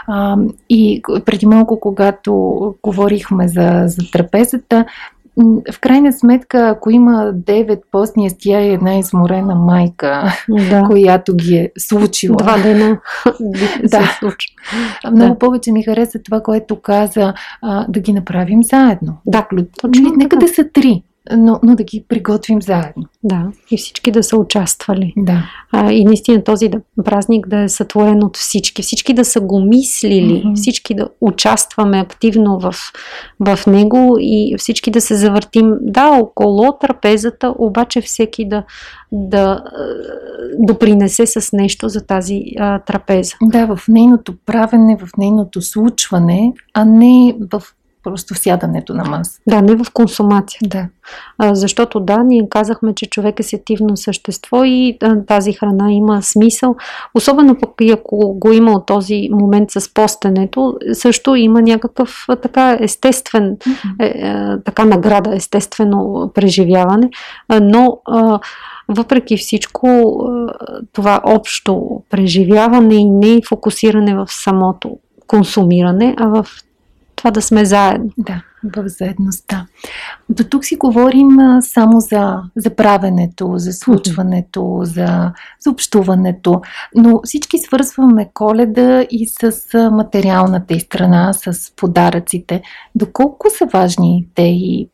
А, 0.09 0.37
и 0.71 1.03
преди 1.25 1.47
малко, 1.47 1.81
когато 1.81 2.33
говорихме 2.83 3.49
за, 3.49 3.83
за 3.87 4.11
трапезата, 4.13 4.85
в 5.73 5.81
крайна 5.81 6.13
сметка, 6.13 6.69
ако 6.69 6.91
има 6.91 7.33
9 7.35 7.81
постни 7.93 8.31
стия 8.31 8.61
и 8.61 8.73
една 8.73 8.99
изморена 8.99 9.55
майка, 9.55 10.33
да. 10.49 10.83
която 10.87 11.37
ги 11.37 11.55
е 11.55 11.71
случила. 11.79 12.37
Два 12.37 12.59
дена 12.59 12.99
да. 13.91 14.19
Много 15.11 15.35
да. 15.35 15.39
повече 15.39 15.73
ми 15.73 15.83
хареса 15.83 16.19
това, 16.23 16.41
което 16.41 16.81
каза, 16.81 17.35
а, 17.63 17.87
да 17.89 18.01
ги 18.01 18.13
направим 18.13 18.63
заедно. 18.63 19.17
Да, 19.27 19.47
точно 19.81 20.13
Нека 20.17 20.37
да 20.37 20.49
са 20.49 20.69
три. 20.73 21.03
Но, 21.37 21.61
но 21.63 21.75
да 21.75 21.85
ги 21.85 22.05
приготвим 22.09 22.63
заедно. 22.63 23.05
Да, 23.25 23.51
и 23.71 23.77
всички 23.77 24.11
да 24.11 24.23
са 24.23 24.37
участвали. 24.37 25.13
Да. 25.17 25.43
А, 25.73 25.93
и 25.93 26.05
наистина 26.05 26.45
този 26.45 26.69
да, 26.69 26.81
празник 27.05 27.49
да 27.49 27.61
е 27.61 27.69
сътворен 27.69 28.25
от 28.25 28.37
всички. 28.37 28.83
Всички 28.83 29.15
да 29.15 29.25
са 29.25 29.41
го 29.41 29.61
мислили, 29.61 30.43
mm-hmm. 30.45 30.55
всички 30.55 30.95
да 30.95 31.09
участваме 31.21 31.99
активно 31.99 32.59
в, 32.59 32.75
в 33.41 33.67
него 33.67 34.17
и 34.21 34.55
всички 34.59 34.91
да 34.91 35.01
се 35.01 35.15
завъртим, 35.15 35.75
да, 35.81 36.09
около 36.09 36.79
трапезата, 36.81 37.55
обаче 37.59 38.01
всеки 38.01 38.49
да, 38.49 38.65
да 39.13 39.65
допринесе 40.59 41.27
с 41.27 41.53
нещо 41.53 41.89
за 41.89 42.07
тази 42.07 42.43
а, 42.59 42.79
трапеза. 42.79 43.35
Да, 43.43 43.67
в 43.67 43.89
нейното 43.89 44.35
правене, 44.47 44.97
в 44.97 45.09
нейното 45.19 45.63
случване, 45.63 46.53
а 46.75 46.85
не 46.85 47.37
в 47.53 47.63
просто 48.07 48.35
сядането 48.35 48.95
на 48.95 49.05
маса. 49.05 49.41
Да, 49.49 49.63
не 49.63 49.77
в 49.77 49.85
консумация. 49.93 50.61
Да. 50.63 50.87
А, 51.39 51.55
защото 51.55 52.01
да, 52.01 52.23
ние 52.23 52.49
казахме, 52.51 52.95
че 52.95 53.07
човек 53.07 53.41
е 53.41 53.43
сетивно 53.43 53.97
същество 53.97 54.65
и 54.65 54.99
а, 55.03 55.25
тази 55.27 55.53
храна 55.53 55.93
има 55.93 56.23
смисъл. 56.23 56.77
Особено 57.15 57.59
пък 57.61 57.71
и 57.81 57.91
ако 57.91 58.35
го 58.35 58.53
има 58.53 58.73
от 58.73 58.87
този 58.87 59.29
момент 59.33 59.71
с 59.71 59.95
постенето, 59.95 60.79
също 60.93 61.35
има 61.35 61.63
някакъв 61.63 62.25
а, 62.29 62.37
така 62.37 62.79
естествен, 62.81 63.57
mm-hmm. 63.57 63.95
е, 64.01 64.07
е, 64.07 64.63
така 64.65 64.85
награда, 64.85 65.35
естествено 65.35 66.31
преживяване. 66.35 67.11
А, 67.49 67.61
но 67.61 68.01
а, 68.05 68.39
въпреки 68.89 69.37
всичко 69.37 69.89
това 70.93 71.21
общо 71.25 72.03
преживяване 72.11 72.95
и 72.95 73.05
не 73.05 73.41
фокусиране 73.49 74.15
в 74.15 74.27
самото 74.29 74.99
консумиране, 75.27 76.15
а 76.19 76.27
в 76.27 76.47
това 77.17 77.31
да 77.31 77.43
сме 77.43 77.65
заедно. 77.65 78.11
Да, 78.19 78.43
в 78.77 78.89
заедността. 78.89 79.67
До 80.29 80.45
тук 80.45 80.65
си 80.65 80.77
говорим 80.77 81.29
само 81.61 82.01
за, 82.01 82.43
за 82.57 82.77
правенето, 82.77 83.53
за 83.57 83.73
случването, 83.73 84.81
за, 84.83 85.33
за 85.61 85.71
общуването, 85.71 86.63
но 86.95 87.21
всички 87.25 87.59
свързваме 87.59 88.31
коледа 88.35 89.07
и 89.11 89.27
с 89.27 89.53
материалната 89.91 90.75
и 90.75 90.81
страна, 90.81 91.33
с 91.33 91.73
подаръците. 91.77 92.63
Доколко 92.95 93.47
са 93.59 93.67
важни 93.67 94.29
те 94.35 94.43
и 94.43 94.89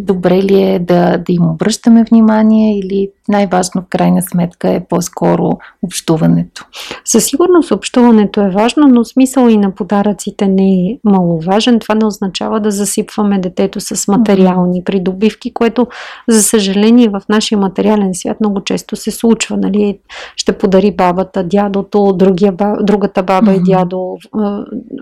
добре 0.00 0.42
ли 0.42 0.62
е 0.62 0.78
да, 0.78 1.16
да 1.18 1.32
им 1.32 1.50
обръщаме 1.50 2.04
внимание 2.10 2.78
или 2.78 3.10
най-важно 3.28 3.82
в 3.82 3.88
крайна 3.90 4.22
сметка 4.22 4.68
е 4.68 4.84
по-скоро 4.88 5.58
общуването? 5.82 6.64
Със 7.04 7.24
сигурност 7.24 7.70
общуването 7.70 8.40
е 8.40 8.50
важно, 8.50 8.88
но 8.88 9.04
смисъл 9.04 9.48
и 9.48 9.56
на 9.56 9.74
подаръците 9.74 10.48
не 10.48 10.72
е 10.72 10.98
маловажен. 11.04 11.78
Това 11.78 11.94
не 11.94 12.06
означава 12.06 12.60
да 12.60 12.70
засипваме 12.70 13.38
детето 13.38 13.80
с 13.80 14.08
материални 14.08 14.84
придобивки, 14.84 15.54
което 15.54 15.86
за 16.28 16.42
съжаление 16.42 17.08
в 17.08 17.22
нашия 17.28 17.58
материален 17.58 18.14
свят 18.14 18.40
много 18.40 18.60
често 18.60 18.96
се 18.96 19.10
случва. 19.10 19.56
Нали? 19.56 19.98
Ще 20.36 20.58
подари 20.58 20.96
бабата, 20.96 21.44
дядото, 21.44 22.12
другия, 22.12 22.54
другата 22.82 23.22
баба 23.22 23.54
и 23.54 23.62
дядо, 23.62 24.16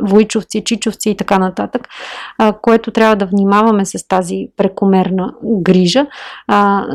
войчовци, 0.02 0.64
чичовци 0.64 1.10
и 1.10 1.16
така 1.16 1.38
нататък, 1.38 1.88
което 2.62 2.90
трябва 2.90 3.16
да 3.16 3.26
внимаваме 3.26 3.84
с 3.84 4.08
тази 4.08 4.48
прекомерна 4.88 5.34
грижа. 5.42 6.06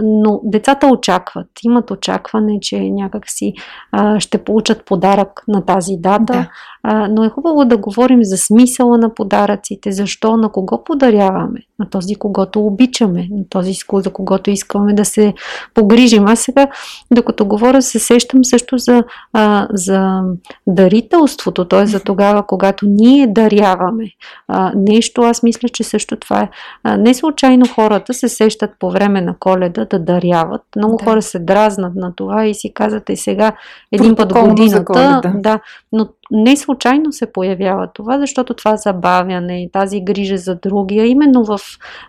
Но 0.03 0.41
децата 0.43 0.87
очакват, 0.87 1.47
имат 1.63 1.91
очакване, 1.91 2.59
че 2.61 2.79
някакси 2.79 3.53
а, 3.91 4.19
ще 4.19 4.37
получат 4.37 4.85
подарък 4.85 5.43
на 5.47 5.65
тази 5.65 5.93
дата, 5.97 6.33
да. 6.33 6.49
А, 6.85 7.07
но 7.07 7.23
е 7.23 7.29
хубаво 7.29 7.65
да 7.65 7.77
говорим 7.77 8.23
за 8.23 8.37
смисъла 8.37 8.97
на 8.97 9.13
подаръците, 9.13 9.91
защо, 9.91 10.37
на 10.37 10.49
кого 10.49 10.83
подаряваме, 10.83 11.59
на 11.79 11.89
този, 11.89 12.15
когото 12.15 12.65
обичаме, 12.65 13.27
на 13.31 13.43
този, 13.49 13.73
за 13.93 14.09
когото 14.09 14.49
искаме 14.49 14.93
да 14.93 15.05
се 15.05 15.33
погрижим. 15.73 16.27
Аз 16.27 16.39
сега, 16.39 16.67
докато 17.11 17.45
говоря, 17.45 17.81
се 17.81 17.99
сещам 17.99 18.45
също 18.45 18.77
за, 18.77 19.03
а, 19.33 19.67
за 19.73 20.21
дарителството, 20.67 21.65
т.е. 21.65 21.85
за 21.85 21.99
тогава, 21.99 22.47
когато 22.47 22.85
ние 22.85 23.27
даряваме 23.27 24.05
а, 24.47 24.71
нещо, 24.75 25.21
аз 25.21 25.43
мисля, 25.43 25.69
че 25.69 25.83
също 25.83 26.15
това 26.15 26.41
е. 26.41 26.49
А, 26.83 26.97
не 26.97 27.13
случайно 27.13 27.65
хората 27.75 28.13
се 28.13 28.29
сещат 28.29 28.71
по 28.79 28.91
време 28.91 29.21
на 29.21 29.35
коледа 29.39 29.85
да 29.85 29.99
даряват. 29.99 30.61
Много 30.75 30.97
да. 30.97 31.03
хора 31.03 31.21
се 31.21 31.39
дразнат 31.39 31.95
на 31.95 32.15
това 32.15 32.45
и 32.45 32.53
си 32.53 32.73
казват 32.73 33.09
и 33.09 33.15
сега 33.17 33.51
един 33.91 34.15
път 34.15 34.33
годината. 34.33 35.33
Да, 35.35 35.59
но 35.91 36.07
не 36.33 36.57
случайно 36.57 37.11
се 37.11 37.31
появява 37.31 37.87
това, 37.93 38.19
защото 38.19 38.53
това 38.53 38.77
забавяне, 38.77 39.69
тази 39.73 40.01
грижа 40.01 40.37
за 40.37 40.55
другия, 40.55 41.05
именно 41.05 41.45
в 41.45 41.59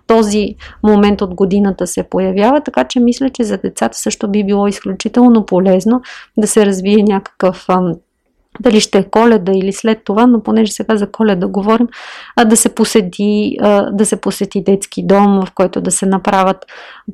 този 0.06 0.54
момент 0.82 1.22
от 1.22 1.34
годината 1.34 1.86
се 1.86 2.02
появява, 2.02 2.60
така 2.60 2.84
че 2.84 3.00
мисля, 3.00 3.30
че 3.30 3.44
за 3.44 3.58
децата 3.58 3.98
също 3.98 4.28
би 4.28 4.44
било 4.44 4.66
изключително 4.66 5.46
полезно 5.46 6.02
да 6.36 6.46
се 6.46 6.66
развие 6.66 7.02
някакъв 7.02 7.66
дали 8.60 8.80
ще 8.80 8.98
е 8.98 9.04
коледа 9.04 9.52
или 9.54 9.72
след 9.72 10.04
това, 10.04 10.26
но 10.26 10.42
понеже 10.42 10.72
сега 10.72 10.96
за 10.96 11.10
коледа 11.10 11.48
говорим, 11.48 11.88
а 12.36 12.44
да 12.44 12.56
се 12.56 12.74
посети, 12.74 13.56
да 13.92 14.06
се 14.06 14.16
посети 14.16 14.62
детски 14.62 15.02
дом, 15.06 15.40
в 15.46 15.48
който 15.54 15.80
да 15.80 15.90
се 15.90 16.06
направят 16.06 16.66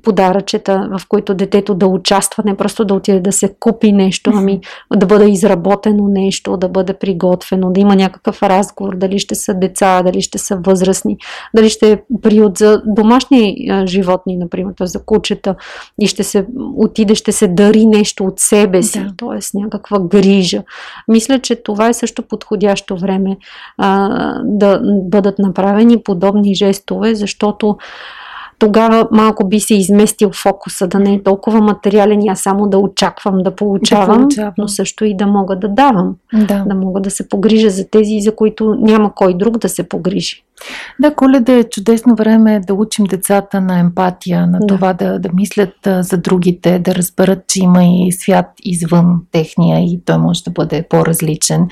подаръчета, 0.03 0.89
в 0.99 1.09
които 1.09 1.35
детето 1.35 1.75
да 1.75 1.87
участва, 1.87 2.43
не 2.47 2.57
просто 2.57 2.85
да 2.85 2.95
отиде 2.95 3.21
да 3.21 3.33
се 3.33 3.55
купи 3.61 3.93
нещо, 3.93 4.31
ами 4.35 4.61
да 4.97 5.07
бъде 5.07 5.31
изработено 5.31 6.09
нещо, 6.09 6.57
да 6.57 6.69
бъде 6.69 6.93
приготвено, 6.93 7.71
да 7.71 7.81
има 7.81 7.97
някакъв 7.97 8.43
разговор, 8.43 8.97
дали 8.97 9.19
ще 9.19 9.35
са 9.35 9.55
деца, 9.55 10.03
дали 10.03 10.23
ще 10.23 10.39
са 10.39 10.57
възрастни, 10.57 11.17
дали 11.55 11.69
ще 11.71 11.93
е 11.93 11.99
приют 12.23 12.59
за 12.59 12.83
домашни 12.87 13.71
животни, 13.87 14.37
например, 14.37 14.75
т.е. 14.79 14.87
за 14.87 15.05
кучета 15.05 15.55
и 16.01 16.07
ще 16.07 16.25
се 16.25 16.47
отиде, 16.77 17.15
ще 17.15 17.33
се 17.33 17.49
дари 17.49 17.87
нещо 17.87 18.25
от 18.25 18.41
себе 18.41 18.83
си, 18.83 19.01
да. 19.01 19.13
т.е. 19.17 19.59
някаква 19.59 19.99
грижа. 20.01 20.63
Мисля, 21.09 21.30
мисля, 21.31 21.43
че 21.43 21.63
това 21.63 21.89
е 21.89 21.93
също 21.93 22.23
подходящо 22.23 22.97
време 22.97 23.37
а, 23.79 24.09
да 24.45 24.81
бъдат 24.85 25.39
направени 25.39 26.03
подобни 26.03 26.55
жестове, 26.55 27.15
защото 27.15 27.77
тогава 28.59 29.09
малко 29.11 29.49
би 29.49 29.61
се 29.61 29.75
изместил 29.75 30.31
фокуса, 30.33 30.87
да 30.87 30.99
не 30.99 31.15
е 31.15 31.23
толкова 31.23 31.61
материален, 31.61 32.21
аз 32.29 32.41
само 32.41 32.69
да 32.69 32.79
очаквам 32.79 33.39
да 33.39 33.57
получавам, 33.57 34.17
да 34.17 34.23
получавам. 34.23 34.55
но 34.59 34.69
също 34.69 35.05
и 35.05 35.17
да 35.17 35.27
мога 35.27 35.57
да 35.57 35.69
давам. 35.69 36.17
Да. 36.35 36.65
да 36.67 36.75
мога 36.75 37.01
да 37.01 37.11
се 37.11 37.29
погрижа 37.29 37.71
за 37.71 37.91
тези, 37.91 38.21
за 38.21 38.37
които 38.37 38.75
няма 38.75 39.15
кой 39.15 39.35
друг 39.35 39.59
да 39.59 39.69
се 39.69 39.89
погрижи. 39.89 40.45
Да, 41.01 41.15
коледа 41.15 41.53
е 41.53 41.65
чудесно 41.65 42.15
време 42.15 42.61
да 42.61 42.75
учим 42.75 43.05
децата 43.05 43.61
на 43.61 43.79
емпатия, 43.79 44.47
на 44.47 44.59
да. 44.59 44.67
това 44.67 44.93
да, 44.93 45.19
да 45.19 45.29
мислят 45.35 45.75
за 45.87 46.19
другите, 46.19 46.79
да 46.79 46.95
разберат, 46.95 47.47
че 47.49 47.61
има 47.61 47.85
и 47.85 48.13
свят 48.13 48.47
извън 48.63 49.21
техния 49.33 49.81
и 49.81 50.01
той 50.05 50.19
може 50.19 50.45
да 50.45 50.51
бъде 50.51 50.87
по-различен. 50.91 51.69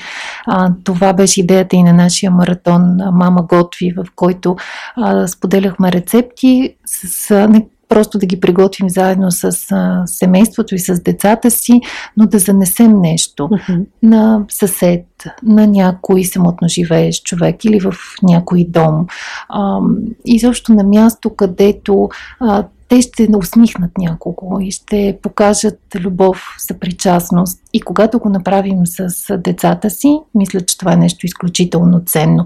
А, 0.46 0.70
това 0.85 1.12
беше 1.12 1.40
идеята 1.40 1.77
и 1.77 1.83
на 1.83 1.92
нашия 1.92 2.31
маратон 2.31 2.96
Мама 3.12 3.42
готви, 3.42 3.92
в 3.92 4.07
който 4.16 4.57
а, 4.96 5.29
споделяхме 5.29 5.92
рецепти 5.92 6.74
с 6.87 7.48
не 7.48 7.66
просто 7.88 8.18
да 8.18 8.27
ги 8.27 8.40
приготвим 8.40 8.90
заедно 8.90 9.31
с 9.31 9.44
а, 9.70 10.03
семейството 10.07 10.74
и 10.74 10.79
с 10.79 11.03
децата 11.03 11.51
си, 11.51 11.81
но 12.16 12.27
да 12.27 12.38
занесем 12.38 13.01
нещо 13.01 13.42
uh-huh. 13.42 13.87
на 14.03 14.44
съсед, 14.48 15.05
на 15.42 15.66
някой 15.66 16.24
самотно 16.24 16.68
живеещ 16.68 17.24
човек 17.24 17.64
или 17.64 17.81
в 17.81 17.94
някой 18.22 18.66
дом. 18.68 19.07
А, 19.48 19.79
и 20.24 20.38
защо 20.38 20.72
на 20.72 20.85
място, 20.85 21.31
където 21.37 22.09
а, 22.40 22.64
те 22.88 23.03
ще 23.03 23.29
усмихнат 23.37 23.98
някого 23.98 24.61
и 24.61 24.70
ще 24.70 25.18
покажат 25.22 25.81
любов, 25.94 26.55
съпричастност. 26.59 27.61
И 27.72 27.81
когато 27.81 28.18
го 28.18 28.29
направим 28.29 28.87
с 28.87 29.37
децата 29.38 29.90
си, 29.90 30.18
мисля, 30.35 30.61
че 30.61 30.79
това 30.79 30.92
е 30.92 30.96
нещо 30.96 31.27
изключително 31.27 32.03
ценно. 32.07 32.44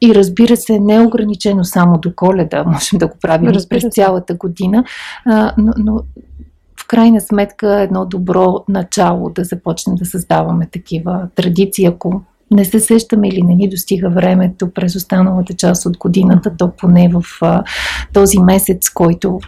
И 0.00 0.14
разбира 0.14 0.56
се, 0.56 0.80
не 0.80 0.94
е 0.94 1.00
ограничено 1.00 1.64
само 1.64 1.98
до 1.98 2.14
коледа, 2.14 2.64
можем 2.66 2.98
да 2.98 3.06
го 3.06 3.14
правим 3.20 3.48
разбира 3.48 3.80
през 3.80 3.94
цялата 3.94 4.34
година, 4.34 4.84
но, 5.58 5.72
но 5.76 6.02
в 6.80 6.86
крайна 6.86 7.20
сметка 7.20 7.80
едно 7.80 8.06
добро 8.06 8.64
начало 8.68 9.30
да 9.30 9.44
започнем 9.44 9.96
да 9.96 10.06
създаваме 10.06 10.66
такива 10.72 11.28
традиции, 11.34 11.86
ако 11.86 12.22
не 12.50 12.64
се 12.64 12.80
сещаме 12.80 13.28
или 13.28 13.42
не 13.42 13.54
ни 13.54 13.68
достига 13.68 14.10
времето 14.10 14.70
през 14.70 14.96
останалата 14.96 15.54
част 15.54 15.86
от 15.86 15.98
годината, 15.98 16.56
то 16.56 16.70
поне 16.78 17.10
в 17.12 17.22
а, 17.42 17.64
този 18.12 18.38
месец, 18.38 18.90
който 18.90 19.40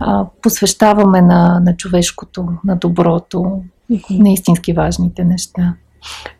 а, 0.00 0.26
посвещаваме 0.42 1.22
на, 1.22 1.60
на 1.60 1.76
човешкото, 1.76 2.48
на 2.64 2.76
доброто, 2.76 3.62
на 4.10 4.32
истински 4.32 4.72
важните 4.72 5.24
неща. 5.24 5.74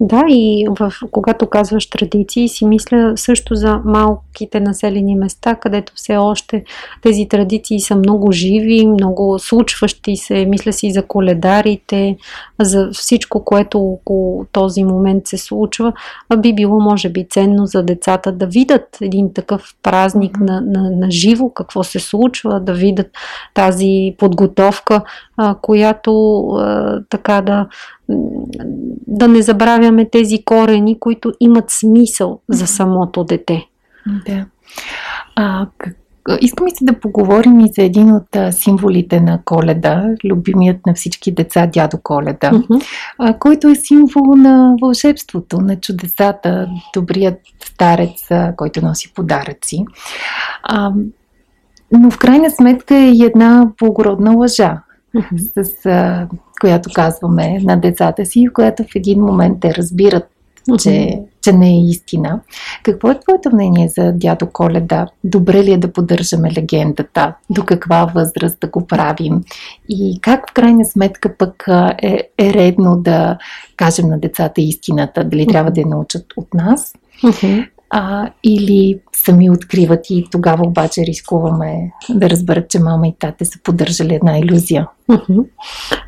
Да, 0.01 0.25
и 0.29 0.67
в, 0.79 0.93
когато 1.11 1.47
казваш 1.47 1.91
традиции, 1.91 2.49
си 2.49 2.67
мисля 2.67 3.13
също 3.17 3.55
за 3.55 3.81
малките 3.85 4.61
населени 4.61 5.17
места, 5.17 5.55
където 5.55 5.93
все 5.97 6.17
още 6.17 6.65
тези 7.03 7.29
традиции 7.29 7.81
са 7.81 7.97
много 7.97 8.33
живи, 8.33 8.87
много 8.87 9.39
случващи 9.39 10.17
се. 10.17 10.45
Мисля 10.45 10.73
си 10.73 10.91
за 10.91 11.03
коледарите, 11.03 12.17
за 12.61 12.91
всичко, 12.93 13.45
което 13.45 13.79
около 13.79 14.47
този 14.53 14.85
момент 14.85 15.27
се 15.27 15.39
случва. 15.39 15.93
А 16.29 16.37
би 16.37 16.55
било, 16.55 16.81
може 16.81 17.09
би, 17.09 17.27
ценно 17.31 17.67
за 17.67 17.83
децата 17.83 18.33
да 18.33 18.47
видят 18.47 18.99
един 19.01 19.35
такъв 19.35 19.75
празник 19.83 20.41
на, 20.41 20.61
на, 20.61 20.91
на 20.91 21.11
живо, 21.11 21.51
какво 21.51 21.83
се 21.83 22.01
случва, 22.01 22.61
да 22.61 22.73
видят 22.73 23.07
тази 23.55 24.15
подготовка, 24.19 25.03
а, 25.37 25.55
която 25.63 26.41
а, 26.49 27.01
така 27.11 27.41
да 27.41 27.67
да 29.07 29.29
не 29.29 29.43
забравяме 29.43 30.09
тези 30.09 30.45
корени, 30.45 30.99
които 31.01 31.33
имат 31.41 31.71
смисъл 31.71 32.41
за 32.49 32.67
самото 32.67 33.25
дете. 33.25 33.67
Да. 34.27 34.47
А, 35.37 35.67
как, 35.79 35.97
искам 36.41 36.67
и 36.67 36.71
се 36.71 36.85
да 36.85 37.01
поговорим 37.01 37.61
и 37.61 37.73
за 37.73 37.83
един 37.83 38.13
от 38.13 38.37
а, 38.37 38.53
символите 38.53 39.21
на 39.21 39.41
коледа, 39.45 40.05
любимият 40.25 40.87
на 40.87 40.95
всички 40.95 41.33
деца, 41.33 41.67
дядо 41.67 41.99
Коледа, 42.03 42.51
uh-huh. 42.51 42.85
а, 43.19 43.39
който 43.39 43.69
е 43.69 43.75
символ 43.75 44.35
на 44.37 44.77
вълшебството, 44.83 45.61
на 45.61 45.81
чудесата, 45.81 46.69
добрият 46.95 47.41
старец, 47.65 48.31
а, 48.31 48.55
който 48.57 48.83
носи 48.83 49.13
подаръци. 49.15 49.85
А, 50.63 50.93
но 51.93 52.11
в 52.11 52.19
крайна 52.19 52.51
сметка 52.51 52.95
е 52.95 53.09
една 53.09 53.71
благородна 53.83 54.33
лъжа 54.33 54.83
с 55.31 55.87
а, 55.87 56.29
която 56.65 56.91
казваме 56.95 57.59
на 57.63 57.77
децата 57.77 58.27
си, 58.27 58.47
в 58.51 58.53
която 58.53 58.83
в 58.83 58.95
един 58.95 59.21
момент 59.21 59.61
те 59.61 59.75
разбират, 59.75 60.25
че, 60.83 61.21
че 61.43 61.53
не 61.53 61.71
е 61.71 61.81
истина. 61.81 62.41
Какво 62.83 63.11
е 63.11 63.21
твоето 63.21 63.51
мнение 63.53 63.89
за 63.89 64.13
дядо 64.13 64.47
Коледа? 64.47 65.07
Добре 65.25 65.65
ли 65.65 65.73
е 65.73 65.79
да 65.79 65.93
поддържаме 65.93 66.53
легендата? 66.59 67.35
До 67.51 67.65
каква 67.65 68.05
възраст 68.15 68.61
да 68.61 68.67
го 68.67 68.87
правим? 68.87 69.45
И 69.89 70.19
как 70.21 70.51
в 70.51 70.53
крайна 70.53 70.85
сметка 70.85 71.37
пък 71.39 71.65
е, 72.03 72.29
е 72.39 72.55
редно 72.55 72.97
да 72.97 73.39
кажем 73.77 74.09
на 74.09 74.19
децата 74.19 74.61
истината? 74.61 75.25
Дали 75.25 75.47
трябва 75.47 75.71
да 75.71 75.81
я 75.81 75.87
научат 75.87 76.25
от 76.37 76.55
нас? 76.55 76.95
а, 77.91 78.31
или 78.45 79.01
сами 79.13 79.51
откриват 79.51 80.11
и 80.11 80.27
тогава 80.31 80.67
обаче 80.67 81.03
рискуваме 81.07 81.93
да 82.11 82.31
разберат, 82.31 82.71
че 82.71 82.79
мама 82.79 83.09
и 83.09 83.15
тате 83.19 83.45
са 83.45 83.59
поддържали 83.63 84.15
една 84.15 84.39
иллюзия. 84.39 84.89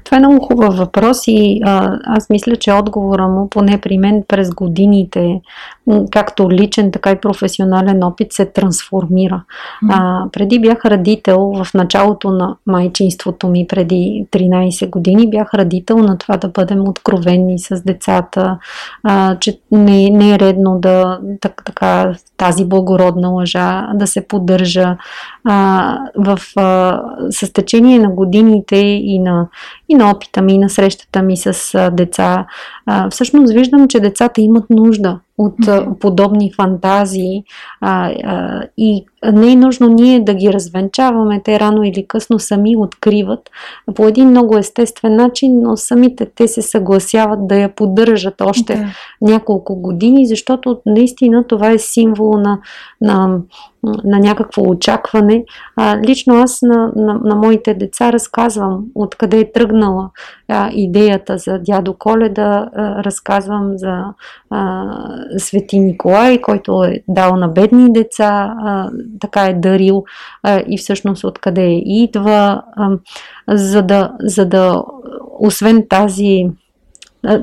Това 0.06 0.16
е 0.16 0.20
много 0.20 0.46
хубав 0.46 0.76
въпрос 0.76 1.18
и 1.26 1.60
а, 1.64 1.98
аз 2.04 2.30
мисля, 2.30 2.56
че 2.56 2.72
отговора 2.72 3.28
му, 3.28 3.48
поне 3.50 3.80
при 3.80 3.98
мен 3.98 4.24
през 4.28 4.50
годините, 4.50 5.40
както 6.10 6.50
личен, 6.50 6.92
така 6.92 7.10
и 7.10 7.20
професионален 7.20 8.04
опит, 8.04 8.32
се 8.32 8.46
трансформира. 8.46 9.42
А, 9.90 10.24
преди 10.32 10.60
бях 10.60 10.84
родител 10.84 11.38
в 11.38 11.74
началото 11.74 12.30
на 12.30 12.56
майчинството 12.66 13.48
ми, 13.48 13.66
преди 13.66 14.26
13 14.32 14.90
години, 14.90 15.30
бях 15.30 15.54
родител 15.54 15.98
на 15.98 16.18
това 16.18 16.36
да 16.36 16.48
бъдем 16.48 16.88
откровени 16.88 17.58
с 17.58 17.82
децата, 17.82 18.58
а, 19.02 19.36
че 19.38 19.58
не, 19.72 20.10
не 20.10 20.34
е 20.34 20.38
редно 20.38 20.78
да 20.78 21.18
так, 21.40 21.62
така, 21.64 22.14
тази 22.36 22.64
благородна 22.64 23.28
лъжа 23.28 23.86
да 23.94 24.06
се 24.06 24.28
поддържа. 24.28 24.96
А, 25.44 25.98
в, 26.16 26.38
а, 26.56 27.02
с 27.30 27.52
течение 27.52 27.98
на 27.98 28.10
годините 28.10 28.85
и 28.86 29.18
на, 29.18 29.50
и 29.88 29.94
на 29.94 30.10
опита 30.10 30.42
ми, 30.42 30.54
и 30.54 30.58
на 30.58 30.70
срещата 30.70 31.22
ми 31.22 31.36
с 31.36 31.90
деца, 31.92 32.46
всъщност 33.10 33.52
виждам, 33.52 33.88
че 33.88 34.00
децата 34.00 34.40
имат 34.40 34.70
нужда 34.70 35.18
от 35.38 35.56
mm-hmm. 35.56 35.98
подобни 35.98 36.52
фантазии 36.52 37.44
а, 37.80 38.12
а, 38.24 38.62
и 38.78 39.04
не 39.32 39.52
е 39.52 39.56
нужно 39.56 39.88
ние 39.88 40.20
да 40.20 40.34
ги 40.34 40.52
развенчаваме, 40.52 41.42
те 41.44 41.60
рано 41.60 41.82
или 41.82 42.06
късно 42.06 42.38
сами 42.38 42.76
откриват 42.76 43.50
по 43.94 44.08
един 44.08 44.28
много 44.28 44.58
естествен 44.58 45.16
начин, 45.16 45.60
но 45.62 45.76
самите 45.76 46.26
те 46.34 46.48
се 46.48 46.62
съгласяват 46.62 47.46
да 47.46 47.56
я 47.56 47.74
поддържат 47.74 48.40
още 48.40 48.76
yeah. 48.76 48.86
няколко 49.20 49.76
години, 49.76 50.26
защото 50.26 50.80
наистина 50.86 51.44
това 51.46 51.70
е 51.70 51.78
символ 51.78 52.38
на, 52.38 52.58
на, 53.00 53.38
на 54.04 54.18
някакво 54.18 54.62
очакване. 54.62 55.44
А, 55.76 56.00
лично 56.00 56.34
аз 56.34 56.62
на, 56.62 56.92
на, 56.96 57.20
на 57.24 57.36
моите 57.36 57.74
деца 57.74 58.12
разказвам 58.12 58.84
откъде 58.94 59.40
е 59.40 59.52
тръгнала 59.76 60.10
а, 60.48 60.70
идеята 60.72 61.38
за 61.38 61.58
дядо 61.58 61.94
Коледа, 61.94 62.70
а, 62.74 63.04
разказвам 63.04 63.78
за 63.78 64.04
а, 64.50 64.84
Свети 65.38 65.78
Николай, 65.78 66.40
който 66.40 66.84
е 66.84 67.02
дал 67.08 67.36
на 67.36 67.48
бедни 67.48 67.92
деца, 67.92 68.54
а, 68.58 68.90
така 69.20 69.46
е 69.46 69.54
дарил 69.54 70.04
а, 70.42 70.62
и 70.68 70.78
всъщност 70.78 71.24
откъде 71.24 71.82
идва, 71.84 72.62
а, 72.76 72.90
за, 73.48 73.82
да, 73.82 74.12
за 74.20 74.46
да 74.46 74.82
освен 75.40 75.86
тази 75.88 76.46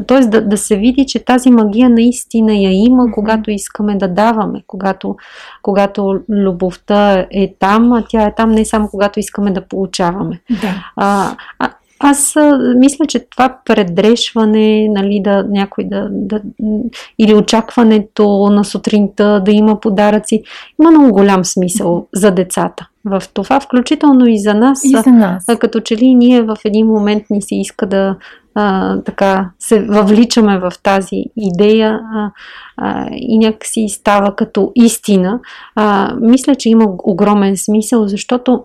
т.е. 0.08 0.20
Да, 0.20 0.42
да 0.42 0.58
се 0.58 0.78
види, 0.78 1.06
че 1.06 1.26
тази 1.26 1.52
магия 1.52 1.90
наистина 1.90 2.54
я 2.54 2.72
има, 2.72 3.12
когато 3.14 3.52
искаме 3.52 3.96
да 3.96 4.08
даваме, 4.08 4.64
когато, 4.68 5.16
когато 5.62 6.20
любовта 6.30 7.28
е 7.32 7.54
там, 7.60 7.94
а 7.94 8.04
тя 8.10 8.26
е 8.26 8.36
там 8.36 8.52
не 8.52 8.66
само 8.66 8.88
когато 8.88 9.20
искаме 9.20 9.52
да 9.52 9.68
получаваме. 9.68 10.42
Да. 10.62 10.92
А, 10.96 11.36
а, 11.60 11.70
аз 12.00 12.36
мисля, 12.76 13.06
че 13.06 13.20
това 13.20 13.58
предрешване, 13.66 14.88
нали, 14.90 15.22
да 15.24 15.46
някой 15.50 15.84
да, 15.84 16.08
да. 16.12 16.42
или 17.20 17.36
очакването 17.36 18.50
на 18.52 18.64
сутринта 18.64 19.42
да 19.46 19.52
има 19.52 19.80
подаръци, 19.80 20.44
има 20.82 20.92
много 20.92 21.14
голям 21.14 21.46
смисъл 21.46 22.08
за 22.16 22.32
децата. 22.32 22.88
В 23.06 23.24
това, 23.34 23.60
включително 23.60 24.28
и 24.28 24.40
за 24.40 24.54
нас. 24.54 24.84
И 24.84 24.90
за 24.90 25.12
нас. 25.12 25.46
Като 25.60 25.80
че 25.80 25.98
ли 25.98 26.14
ние 26.14 26.42
в 26.42 26.58
един 26.66 26.88
момент 26.88 27.24
ни 27.30 27.42
се 27.42 27.56
иска 27.56 27.86
да 27.86 28.16
а, 28.56 28.98
така 29.02 29.50
се 29.60 29.82
въвличаме 29.84 30.60
в 30.60 30.72
тази 30.84 31.26
идея 31.38 32.00
а, 32.14 32.32
а, 32.78 33.08
и 33.12 33.38
някакси 33.38 33.88
става 33.90 34.36
като 34.36 34.72
истина. 34.76 35.40
А, 35.76 36.16
мисля, 36.22 36.56
че 36.56 36.70
има 36.70 36.86
огромен 37.04 37.58
смисъл, 37.58 38.08
защото 38.08 38.64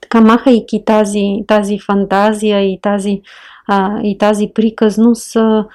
така 0.00 0.20
махайки 0.20 0.82
тази, 0.86 1.44
тази 1.46 1.78
фантазия 1.78 2.72
и 2.72 2.78
тази, 2.82 3.20
а, 3.66 4.00
и 4.02 4.18
тази 4.18 4.50
приказност, 4.54 5.36
а, 5.36 5.66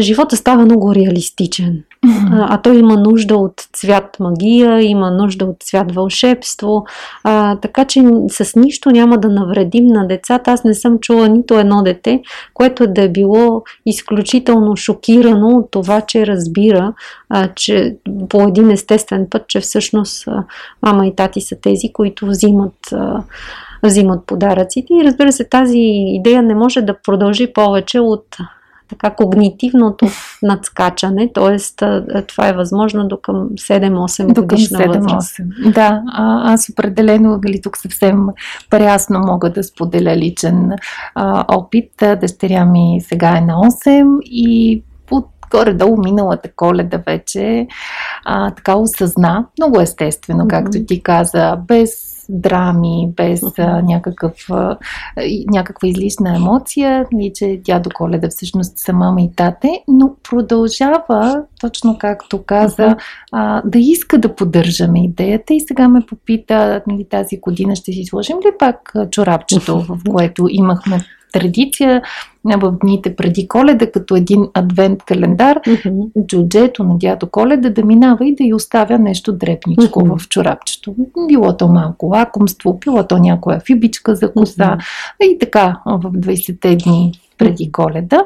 живота 0.00 0.36
става 0.36 0.64
много 0.64 0.94
реалистичен. 0.94 1.84
А, 2.32 2.62
той 2.62 2.78
има 2.78 2.96
нужда 2.96 3.36
от 3.36 3.68
цвят 3.72 4.16
магия, 4.20 4.80
има 4.82 5.10
нужда 5.10 5.44
от 5.44 5.56
цвят 5.62 5.94
вълшебство, 5.94 6.84
а, 7.24 7.56
така 7.56 7.84
че 7.84 8.02
с 8.28 8.56
нищо 8.56 8.90
няма 8.90 9.18
да 9.18 9.28
навредим 9.28 9.86
на 9.86 10.08
децата. 10.08 10.50
Аз 10.50 10.64
не 10.64 10.74
съм 10.74 10.98
чула 10.98 11.28
нито 11.28 11.58
едно 11.58 11.82
дете, 11.82 12.22
което 12.54 12.86
да 12.86 13.02
е 13.02 13.08
било 13.08 13.62
изключително 13.86 14.76
шокирано 14.76 15.48
от 15.48 15.70
това, 15.70 16.00
че 16.00 16.26
разбира, 16.26 16.92
а, 17.28 17.48
че 17.54 17.96
по 18.28 18.42
един 18.48 18.70
естествен 18.70 19.26
път, 19.30 19.48
че 19.48 19.60
всъщност 19.60 20.28
а, 20.28 20.44
мама 20.82 21.06
и 21.06 21.14
тати 21.16 21.40
са 21.40 21.56
тези, 21.62 21.92
които 21.92 22.26
взимат 22.26 22.92
а, 22.92 23.22
взимат 23.82 24.26
подаръците. 24.26 24.94
И 24.94 25.04
разбира 25.04 25.32
се, 25.32 25.44
тази 25.44 25.78
идея 26.06 26.42
не 26.42 26.54
може 26.54 26.82
да 26.82 26.96
продължи 27.02 27.52
повече 27.52 28.00
от 28.00 28.36
така 28.90 29.10
когнитивното 29.10 30.06
надскачане, 30.42 31.32
т.е. 31.32 31.56
това 32.22 32.48
е 32.48 32.52
възможно 32.52 33.08
до 33.08 33.16
към 33.16 33.48
7-8 33.48 34.32
до 34.32 34.42
годишна 34.42 34.78
7-8. 34.78 34.98
възраст. 34.98 35.36
Да, 35.74 36.02
а, 36.12 36.52
аз 36.52 36.68
определено, 36.68 37.38
дали 37.38 37.60
тук 37.60 37.76
съвсем 37.76 38.26
прясно 38.70 39.20
мога 39.20 39.52
да 39.52 39.64
споделя 39.64 40.16
личен 40.16 40.70
а, 41.14 41.44
опит. 41.48 41.90
Дъщеря 42.20 42.64
ми 42.64 43.00
сега 43.00 43.36
е 43.36 43.40
на 43.40 43.54
8 43.54 44.18
и 44.22 44.82
от 45.10 45.26
горе-долу 45.50 45.96
миналата 45.96 46.48
коледа 46.56 46.98
вече 47.06 47.66
а, 48.24 48.50
така 48.50 48.76
осъзна, 48.76 49.46
много 49.58 49.80
естествено, 49.80 50.48
както 50.48 50.84
ти 50.86 51.02
каза, 51.02 51.56
без 51.68 52.09
драми, 52.30 53.08
без 53.16 53.42
а, 53.58 53.82
някакъв, 53.82 54.34
а, 54.50 54.76
някаква 55.50 55.88
излишна 55.88 56.36
емоция, 56.36 57.06
и 57.20 57.32
че 57.34 57.60
дядо 57.64 57.90
Коледа 57.94 58.28
всъщност 58.30 58.78
са 58.78 58.92
мама 58.92 59.22
и 59.22 59.30
тате, 59.36 59.82
но 59.88 60.14
продължава, 60.30 61.42
точно 61.60 61.98
както 61.98 62.42
каза, 62.42 62.96
а, 63.32 63.62
да 63.64 63.78
иска 63.78 64.18
да 64.18 64.34
поддържаме 64.34 65.04
идеята 65.04 65.54
и 65.54 65.60
сега 65.60 65.88
ме 65.88 66.00
попита, 66.06 66.82
нали, 66.86 67.06
тази 67.10 67.40
година 67.40 67.76
ще 67.76 67.92
си 67.92 68.04
сложим 68.04 68.36
ли 68.36 68.58
пак 68.58 68.92
чорапчето, 69.10 69.80
в 69.80 69.98
което 70.10 70.46
имахме 70.50 70.98
традиция 71.32 72.02
в 72.44 72.72
дните 72.84 73.16
преди 73.16 73.48
коледа, 73.48 73.90
като 73.90 74.16
един 74.16 74.48
адвент 74.54 75.02
календар, 75.02 75.60
mm-hmm. 75.60 76.26
джуджето 76.26 76.84
на 76.84 76.98
дядо 76.98 77.26
Коледа 77.26 77.70
да 77.70 77.84
минава 77.84 78.26
и 78.26 78.34
да 78.34 78.44
й 78.44 78.54
оставя 78.54 78.98
нещо 78.98 79.32
дрепничко 79.32 80.00
mm-hmm. 80.00 80.18
в 80.18 80.28
чорапчето. 80.28 80.94
Било 81.28 81.56
то 81.56 81.68
малко 81.68 82.06
лакомство, 82.06 82.78
било 82.84 83.06
то 83.06 83.18
някоя 83.18 83.60
фибичка 83.60 84.14
за 84.16 84.32
коса 84.32 84.76
mm-hmm. 84.76 85.34
и 85.34 85.38
така 85.38 85.80
в 85.86 86.12
20-те 86.12 86.76
дни 86.76 87.12
преди 87.38 87.72
коледа. 87.72 88.24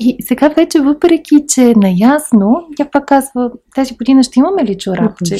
И 0.00 0.16
сега 0.20 0.48
вече, 0.48 0.80
въпреки, 0.80 1.36
че 1.48 1.70
е 1.70 1.74
наясно, 1.76 2.66
тя 2.76 2.84
пак 2.84 3.06
казва, 3.06 3.50
тази 3.74 3.96
година 3.96 4.22
ще 4.22 4.38
имаме 4.38 4.64
ли 4.64 4.78
чорапче? 4.78 5.36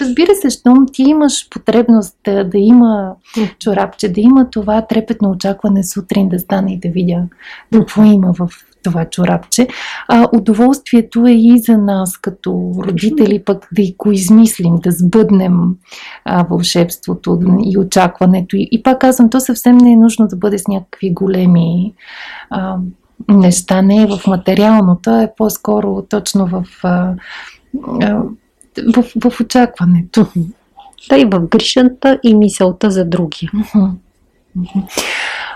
Разбира 0.00 0.34
се, 0.34 0.50
щом 0.50 0.86
ти 0.92 1.02
имаш 1.02 1.48
потребност 1.50 2.16
да, 2.24 2.44
да 2.44 2.58
има 2.58 3.12
чорапче, 3.58 4.08
да 4.08 4.20
има 4.20 4.50
това 4.50 4.86
трепетно 4.86 5.30
очакване 5.30 5.84
сутрин 5.84 6.28
да 6.28 6.38
стане 6.38 6.72
и 6.72 6.78
да 6.78 6.88
видя 6.88 7.22
какво 7.72 8.04
има 8.04 8.32
в 8.32 8.48
това 8.82 9.04
чорапче. 9.04 9.68
А, 10.08 10.28
удоволствието 10.32 11.26
е 11.26 11.32
и 11.32 11.58
за 11.58 11.78
нас 11.78 12.18
като 12.18 12.72
родители 12.78 13.44
пък 13.44 13.68
да 13.72 13.82
и 13.82 13.94
го 13.98 14.12
измислим, 14.12 14.76
да 14.76 14.90
сбъднем 14.90 15.54
а, 16.24 16.42
вълшебството 16.50 17.40
и 17.64 17.78
очакването. 17.78 18.56
И, 18.56 18.68
и 18.72 18.82
пак 18.82 19.00
казвам, 19.00 19.30
то 19.30 19.40
съвсем 19.40 19.76
не 19.76 19.92
е 19.92 19.96
нужно 19.96 20.26
да 20.26 20.36
бъде 20.36 20.58
с 20.58 20.68
някакви 20.68 21.14
големи 21.14 21.94
а, 22.50 22.76
не 23.82 24.02
е 24.02 24.06
в 24.06 24.26
материалното, 24.26 25.10
е 25.10 25.32
по-скоро 25.36 26.02
точно 26.02 26.46
в, 26.46 26.64
в, 28.94 29.04
в 29.24 29.40
очакването. 29.40 30.26
Да, 31.08 31.18
и 31.18 31.24
в 31.24 31.40
грижата 31.40 32.18
и 32.22 32.34
мисълта 32.34 32.90
за 32.90 33.04
другия. 33.04 33.50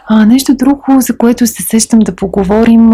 А, 0.07 0.27
нещо 0.27 0.55
друго, 0.55 0.83
за 0.99 1.19
което 1.19 1.47
се 1.47 1.63
сещам 1.63 1.99
да 1.99 2.17
поговорим. 2.17 2.93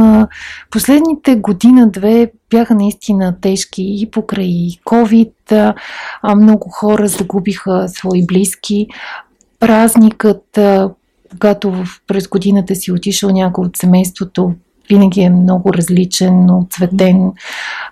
Последните 0.71 1.37
година-две 1.37 2.31
бяха 2.51 2.75
наистина 2.75 3.37
тежки 3.41 3.83
и 3.83 4.11
покрай 4.11 4.69
COVID. 4.85 5.75
Много 6.37 6.71
хора 6.71 7.09
загубиха 7.09 7.89
свои 7.89 8.27
близки. 8.27 8.87
Празникът, 9.61 10.59
когато 11.31 11.85
през 12.07 12.29
годината 12.29 12.75
си 12.75 12.93
отишъл 12.93 13.31
някой 13.31 13.65
от 13.65 13.77
семейството, 13.77 14.55
винаги 14.89 15.21
е 15.21 15.31
много 15.31 15.75
различен, 15.75 16.49
цветен 16.71 17.33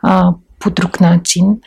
а, 0.03 0.32
по 0.59 0.70
друг 0.70 1.01
начин. 1.01 1.59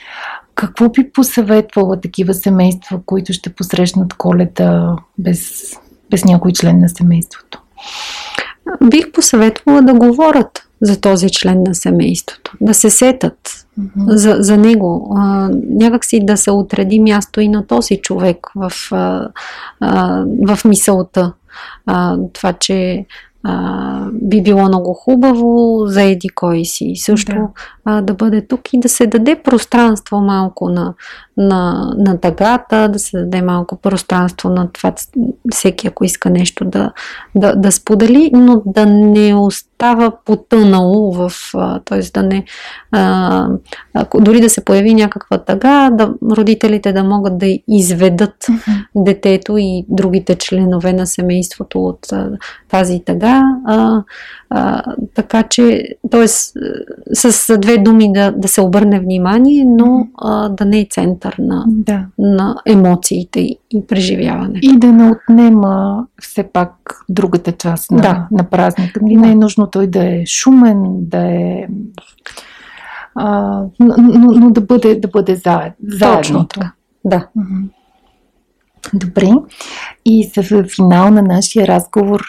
Какво 0.56 0.90
би 0.90 1.12
посъветвала 1.12 2.02
такива 2.02 2.34
семейства, 2.34 3.00
които 3.06 3.34
ще 3.34 3.54
посрещнат 3.54 4.14
коледа 4.14 4.96
без, 5.18 5.72
без 6.10 6.26
някой 6.26 6.52
член 6.52 6.80
на 6.80 6.90
семейството? 6.90 7.62
Бих 8.84 9.12
посъветвала 9.12 9.82
да 9.82 9.94
говорят 9.94 10.68
за 10.82 11.02
този 11.02 11.30
член 11.30 11.64
на 11.64 11.76
семейството, 11.76 12.52
да 12.62 12.74
се 12.74 12.90
сетат. 12.90 13.67
За, 14.08 14.36
за 14.40 14.58
него, 14.58 15.14
а, 15.18 15.50
някакси 15.70 16.26
да 16.26 16.38
се 16.38 16.52
отреди 16.52 17.00
място 17.00 17.42
и 17.42 17.48
на 17.48 17.68
този 17.68 17.98
човек 18.02 18.38
в, 18.56 18.72
а, 18.92 19.30
а, 19.80 20.24
в 20.48 20.66
мисълта. 20.66 21.34
А, 21.86 22.18
това, 22.34 22.54
че 22.54 23.06
а, 23.44 24.08
би 24.14 24.44
било 24.44 24.62
много 24.62 24.94
хубаво 24.94 25.84
за 25.86 26.02
еди 26.02 26.30
кой 26.30 26.66
си. 26.66 26.94
Също 26.96 27.32
да. 27.32 27.48
А, 27.86 28.02
да 28.02 28.14
бъде 28.14 28.48
тук 28.48 28.74
и 28.74 28.80
да 28.80 28.90
се 28.90 29.08
даде 29.08 29.36
пространство 29.44 30.20
малко 30.20 30.70
на, 30.70 30.94
на, 31.38 31.94
на 31.98 32.20
тъгата, 32.20 32.90
да 32.90 33.00
се 33.00 33.18
даде 33.18 33.42
малко 33.42 33.76
пространство 33.76 34.50
на 34.50 34.72
това 34.72 34.94
всеки, 35.52 35.88
ако 35.88 36.06
иска 36.06 36.30
нещо 36.30 36.66
да, 36.66 36.92
да, 37.36 37.56
да 37.56 37.72
сподели, 37.72 38.32
но 38.34 38.62
да 38.66 38.86
не 38.86 39.36
остава 39.36 40.12
потънало 40.26 41.12
в, 41.12 41.32
т.е. 41.86 42.00
да 42.14 42.24
не 42.24 42.46
а, 42.92 43.48
дори 44.20 44.42
да 44.42 44.50
се 44.50 44.66
появи 44.66 44.94
някаква 44.94 45.38
тъга, 45.38 45.90
да 45.90 46.14
родителите 46.32 46.94
да 46.94 47.04
могат 47.04 47.38
да 47.38 47.58
изведат 47.68 48.36
mm-hmm. 48.44 48.86
детето 48.96 49.58
и 49.58 49.86
другите 49.90 50.36
членове 50.36 50.94
на 50.94 51.08
семейството 51.08 51.86
от 51.86 52.12
а, 52.12 52.30
тази 52.70 53.00
тъга. 53.06 53.44
А, 53.66 54.04
а, 54.50 54.84
така 55.14 55.44
че, 55.44 55.88
т.е. 56.12 56.28
с 57.14 57.58
две 57.58 57.78
думи 57.78 58.14
да, 58.14 58.32
да 58.32 58.48
се 58.48 58.62
обърне 58.62 59.00
внимание, 59.00 59.66
но 59.66 60.08
а, 60.18 60.50
да 60.50 60.66
не 60.66 60.80
е 60.80 60.88
център 60.90 61.36
на, 61.40 61.66
да. 61.68 62.06
на 62.20 62.56
емоциите 62.66 63.40
и, 63.40 63.60
и 63.72 63.88
преживяване. 63.88 64.60
И 64.62 64.80
да 64.80 64.92
не 64.92 65.12
отнема 65.12 66.06
все 66.22 66.44
пак 66.44 66.72
другата 67.10 67.52
част 67.52 67.92
на, 67.92 68.02
да. 68.02 68.28
на 68.32 68.44
празника. 68.44 69.00
Да. 69.04 69.20
Не 69.20 69.32
е 69.32 69.36
нужно 69.36 69.68
той 69.68 69.88
да 69.88 70.06
е 70.06 70.26
шумен, 70.26 70.84
да 70.90 71.18
е. 71.18 71.68
А, 73.16 73.62
но, 73.80 73.96
но, 73.98 74.32
но 74.32 74.52
да 74.52 74.62
бъде, 74.62 75.00
да 75.00 75.08
бъде 75.08 75.36
заедно. 75.36 75.74
Точно 76.00 76.48
така. 76.48 76.72
Да. 77.06 77.28
Добре. 78.94 79.32
И 80.06 80.32
за 80.36 80.64
финал 80.76 81.12
на 81.12 81.22
нашия 81.22 81.68
разговор 81.68 82.22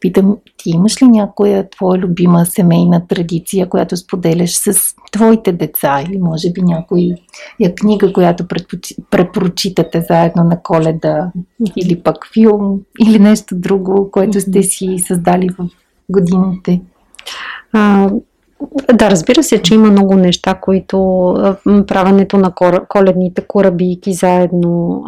питам, 0.00 0.36
ти 0.56 0.70
имаш 0.70 1.02
ли 1.02 1.06
някоя 1.06 1.70
твоя 1.70 2.00
любима 2.00 2.46
семейна 2.46 3.06
традиция, 3.08 3.68
която 3.68 3.96
споделяш 3.96 4.56
с 4.56 4.94
твоите 5.12 5.52
деца 5.52 6.02
или 6.08 6.18
може 6.18 6.52
би 6.52 6.62
някоя 6.62 7.16
книга, 7.80 8.12
която 8.12 8.46
препрочитате 9.10 10.06
заедно 10.08 10.44
на 10.44 10.62
коледа 10.62 11.32
или 11.76 12.02
пък 12.02 12.16
филм 12.32 12.80
или 13.00 13.18
нещо 13.18 13.54
друго, 13.58 14.10
което 14.10 14.40
сте 14.40 14.62
си 14.62 14.98
създали 15.06 15.48
в 15.58 15.68
годините? 16.08 16.80
А, 17.72 18.10
да, 18.94 19.10
разбира 19.10 19.42
се, 19.42 19.62
че 19.62 19.74
има 19.74 19.90
много 19.90 20.14
неща, 20.14 20.54
които 20.54 20.98
правенето 21.86 22.38
на 22.38 22.52
коледните 22.88 23.42
корабийки 23.46 24.12
заедно, 24.12 25.04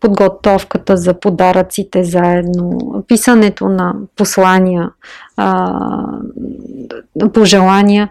подготовката 0.00 0.96
за 0.96 1.20
подаръците 1.20 2.04
заедно, 2.04 2.78
писането 3.08 3.68
на 3.68 3.94
послания, 4.16 4.90
пожелания 7.34 8.10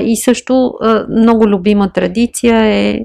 и 0.00 0.16
също 0.16 0.74
много 1.08 1.48
любима 1.48 1.88
традиция 1.88 2.64
е 2.64 3.00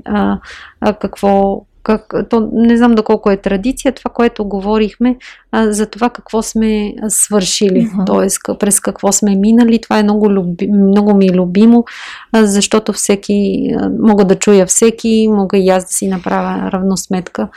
какво 1.00 1.62
как, 1.88 2.14
то 2.30 2.50
не 2.54 2.78
знам 2.78 2.96
доколко 2.96 3.32
е 3.32 3.38
традиция, 3.38 3.92
това, 3.92 4.12
което 4.12 4.46
говорихме 4.46 5.16
а, 5.52 5.72
за 5.74 5.86
това 5.86 6.10
какво 6.10 6.42
сме 6.42 6.94
свършили, 7.08 7.88
uh-huh. 7.88 8.06
т.е. 8.06 8.56
през 8.58 8.80
какво 8.80 9.12
сме 9.12 9.36
минали. 9.36 9.82
Това 9.82 10.00
е 10.00 10.04
много, 10.04 10.32
люби, 10.32 10.68
много 10.68 11.14
ми 11.14 11.26
е 11.26 11.34
любимо, 11.34 11.86
а, 12.32 12.46
защото 12.46 12.94
всеки, 12.94 13.70
а, 13.80 13.90
мога 14.00 14.26
да 14.26 14.36
чуя 14.36 14.66
всеки, 14.66 15.28
мога 15.32 15.58
и 15.58 15.70
аз 15.70 15.84
да 15.84 15.92
си 15.92 16.08
направя 16.08 16.72
равносметка 16.72 17.48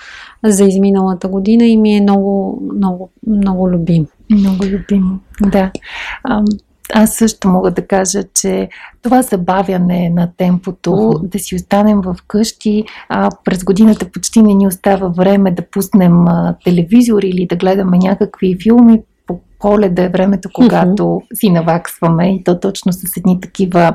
за 0.44 0.64
изминалата 0.64 1.28
година 1.28 1.64
и 1.64 1.76
ми 1.76 1.96
е 1.96 2.00
много, 2.00 2.62
много, 2.76 3.10
много 3.26 3.70
любимо. 3.70 4.06
Много 4.30 4.64
любимо, 4.64 5.18
да. 5.40 5.70
Аз 6.94 7.14
също 7.14 7.48
мога 7.48 7.70
да 7.70 7.86
кажа, 7.86 8.22
че 8.34 8.68
това 9.02 9.22
забавяне 9.22 10.10
на 10.10 10.28
темпото, 10.36 10.90
uh-huh. 10.90 11.28
да 11.28 11.38
си 11.38 11.54
останем 11.54 12.00
в 12.00 12.16
къщи, 12.26 12.84
а, 13.08 13.30
през 13.44 13.64
годината 13.64 14.10
почти 14.10 14.42
не 14.42 14.54
ни 14.54 14.66
остава 14.66 15.08
време 15.08 15.50
да 15.50 15.62
пуснем 15.70 16.28
а, 16.28 16.54
телевизор 16.64 17.22
или 17.22 17.46
да 17.46 17.56
гледаме 17.56 17.98
някакви 17.98 18.56
филми, 18.62 19.02
по 19.26 19.40
коледа 19.58 20.02
е 20.02 20.08
времето, 20.08 20.48
когато 20.54 21.02
uh-huh. 21.02 21.34
си 21.34 21.50
наваксваме 21.50 22.34
и 22.34 22.44
то 22.44 22.60
точно 22.60 22.92
с 22.92 23.16
едни 23.16 23.40
такива, 23.40 23.94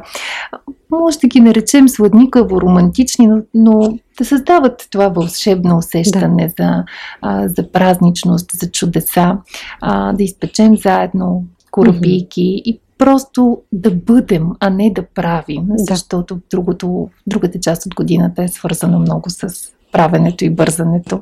може 0.91 1.20
да 1.20 1.28
ги 1.28 1.39
наречем 1.39 1.89
сладникаво, 1.89 2.62
романтични, 2.62 3.28
но, 3.28 3.41
но 3.54 3.98
да 4.18 4.26
създават 4.26 4.88
това 4.91 5.10
вълшебно 5.10 5.78
усещане 5.78 6.54
да. 6.58 6.64
за, 6.64 6.84
а, 7.22 7.48
за 7.48 7.72
празничност, 7.72 8.52
за 8.52 8.72
чудеса, 8.72 9.38
а, 9.82 10.14
да 10.14 10.24
изпечем 10.24 10.78
заедно 10.78 11.43
корабийки 11.72 12.41
mm-hmm. 12.41 12.62
и 12.66 12.80
просто 12.98 13.62
да 13.72 13.91
бъдем, 13.91 14.48
а 14.60 14.70
не 14.70 14.93
да 14.93 15.06
правим, 15.06 15.64
защото 15.70 16.39
другото, 16.52 17.10
другата 17.28 17.60
част 17.60 17.86
от 17.86 17.96
годината 17.96 18.43
е 18.43 18.48
свързана 18.48 19.00
много 19.00 19.30
с 19.30 19.50
правенето 19.91 20.46
и 20.46 20.50
бързането. 20.50 21.22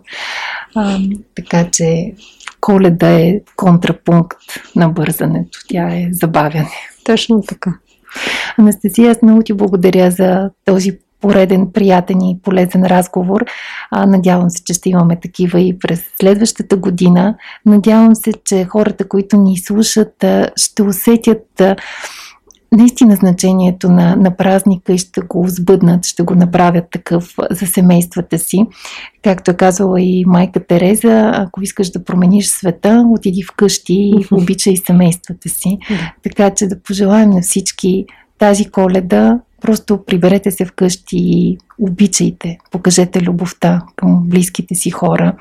А, 0.76 1.00
така 1.36 1.70
че 1.72 2.14
коледа 2.62 3.10
е 3.10 3.42
контрапункт 3.56 4.38
на 4.76 4.90
бързането. 4.90 5.60
Тя 5.68 5.90
е 5.90 6.10
забавяне. 6.12 6.72
Точно 7.04 7.42
така. 7.42 7.78
Анастасия, 8.58 9.12
аз 9.12 9.22
много 9.22 9.44
ти 9.44 9.54
благодаря 9.54 10.12
за 10.12 10.50
този 10.66 11.00
пореден 11.24 11.72
приятен 11.74 12.22
и 12.22 12.40
полезен 12.44 12.86
разговор. 12.86 13.46
А, 13.92 14.06
надявам 14.06 14.50
се, 14.50 14.64
че 14.64 14.74
ще 14.74 14.90
имаме 14.90 15.20
такива 15.20 15.62
и 15.62 15.80
през 15.80 16.04
следващата 16.22 16.78
година. 16.78 17.36
Надявам 17.66 18.16
се, 18.16 18.32
че 18.46 18.66
хората, 18.66 19.08
които 19.08 19.38
ни 19.38 19.58
слушат, 19.58 20.26
ще 20.56 20.84
усетят 20.84 21.62
наистина 22.72 23.16
значението 23.16 23.90
на, 23.90 24.16
на 24.16 24.38
празника 24.38 24.94
и 24.94 24.98
ще 24.98 25.22
го 25.22 25.46
сбъднат, 25.48 26.06
ще 26.06 26.24
го 26.24 26.36
направят 26.36 26.86
такъв 26.92 27.36
за 27.52 27.68
семействата 27.68 28.40
си. 28.40 28.66
Както 29.24 29.52
е 29.52 29.54
казала 29.54 30.02
и 30.02 30.24
майка 30.28 30.68
Тереза, 30.68 31.32
ако 31.36 31.64
искаш 31.64 31.90
да 31.90 32.04
промениш 32.04 32.48
света, 32.48 33.06
отиди 33.10 33.44
вкъщи 33.44 33.94
и 33.94 34.26
обичай 34.32 34.76
семействата 34.78 35.50
си. 35.50 35.78
Така 36.24 36.50
че 36.50 36.68
да 36.68 36.80
пожелаем 36.80 37.30
на 37.30 37.42
всички 37.42 38.06
тази 38.40 38.66
коледа 38.66 39.40
Просто 39.64 40.06
приберете 40.06 40.52
се 40.52 40.66
вкъщи 40.66 41.18
и 41.18 41.58
обичайте, 41.80 42.58
покажете 42.72 43.22
любовта 43.22 43.82
към 43.96 44.24
близките 44.24 44.76
си 44.76 44.92
хора, 44.92 45.34